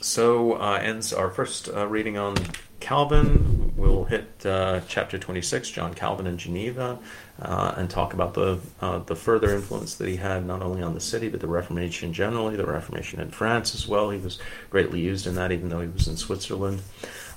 so 0.00 0.54
uh, 0.54 0.80
ends 0.82 1.12
our 1.12 1.30
first 1.30 1.68
uh, 1.68 1.86
reading 1.86 2.18
on 2.18 2.36
Calvin. 2.80 3.72
We'll 3.76 4.04
hit 4.04 4.44
uh, 4.44 4.80
chapter 4.88 5.18
26, 5.18 5.70
John 5.70 5.94
Calvin 5.94 6.26
in 6.26 6.36
Geneva, 6.36 6.98
uh, 7.40 7.74
and 7.76 7.88
talk 7.88 8.12
about 8.12 8.34
the 8.34 8.58
uh, 8.80 8.98
the 8.98 9.14
further 9.14 9.54
influence 9.54 9.94
that 9.94 10.08
he 10.08 10.16
had 10.16 10.44
not 10.44 10.62
only 10.62 10.82
on 10.82 10.94
the 10.94 11.00
city 11.00 11.28
but 11.28 11.40
the 11.40 11.46
Reformation 11.46 12.12
generally, 12.12 12.56
the 12.56 12.66
Reformation 12.66 13.20
in 13.20 13.30
France 13.30 13.74
as 13.74 13.86
well. 13.86 14.10
He 14.10 14.18
was 14.18 14.38
greatly 14.70 15.00
used 15.00 15.26
in 15.26 15.36
that, 15.36 15.52
even 15.52 15.68
though 15.68 15.80
he 15.80 15.88
was 15.88 16.08
in 16.08 16.16
Switzerland 16.16 16.82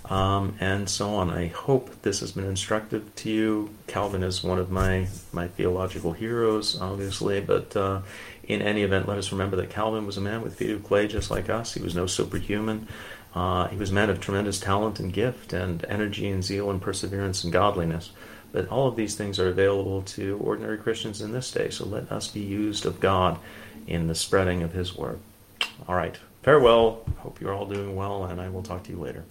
um, 0.10 0.56
and 0.60 0.90
so 0.90 1.16
on. 1.16 1.30
I 1.30 1.48
hope 1.48 2.02
this 2.02 2.20
has 2.20 2.32
been 2.32 2.46
instructive 2.46 3.14
to 3.16 3.30
you. 3.30 3.70
Calvin 3.88 4.24
is 4.24 4.44
one 4.44 4.60
of 4.60 4.70
my, 4.70 5.08
my 5.32 5.48
theological 5.48 6.14
heroes, 6.14 6.80
obviously, 6.80 7.42
but 7.42 7.76
uh, 7.76 8.02
in 8.48 8.62
any 8.62 8.84
event, 8.84 9.08
let 9.08 9.18
us 9.18 9.32
remember 9.32 9.56
that 9.58 9.70
Calvin 9.70 10.06
was 10.06 10.18
a 10.18 10.22
man 10.22 10.42
with 10.42 10.56
feet 10.56 10.72
of 10.72 10.84
clay 10.84 11.08
just 11.08 11.32
like 11.32 11.50
us. 11.50 11.74
He 11.74 11.82
was 11.82 11.96
no 11.96 12.06
superhuman. 12.06 12.88
Uh, 13.34 13.68
he 13.68 13.76
was 13.76 13.92
a 13.92 13.94
man 13.94 14.10
of 14.10 14.22
tremendous 14.22 14.60
talent 14.60 15.00
and 15.00 15.12
gift, 15.12 15.52
and 15.52 15.84
energy 15.90 16.30
and 16.30 16.44
zeal 16.44 16.72
and 16.72 16.82
perseverance 16.82 17.44
and 17.44 17.52
godliness. 17.52 18.12
But 18.54 18.70
all 18.70 18.88
of 18.88 18.96
these 18.96 19.16
things 19.16 19.40
are 19.40 19.50
available 19.50 20.02
to 20.04 20.38
ordinary 20.42 20.78
Christians 20.78 21.22
in 21.22 21.34
this 21.34 21.52
day, 21.52 21.70
so 21.70 21.86
let 21.86 22.10
us 22.10 22.30
be 22.30 22.40
used 22.40 22.86
of 22.86 23.02
God 23.02 23.38
in 23.88 24.08
the 24.08 24.16
spreading 24.16 24.64
of 24.64 24.72
His 24.72 24.96
word. 24.96 25.20
All 25.88 25.96
right. 25.96 26.18
Farewell. 26.44 27.04
Hope 27.18 27.42
you're 27.42 27.54
all 27.54 27.66
doing 27.66 27.96
well, 27.96 28.24
and 28.24 28.40
I 28.40 28.48
will 28.48 28.64
talk 28.64 28.84
to 28.84 28.92
you 28.92 29.00
later. 29.00 29.26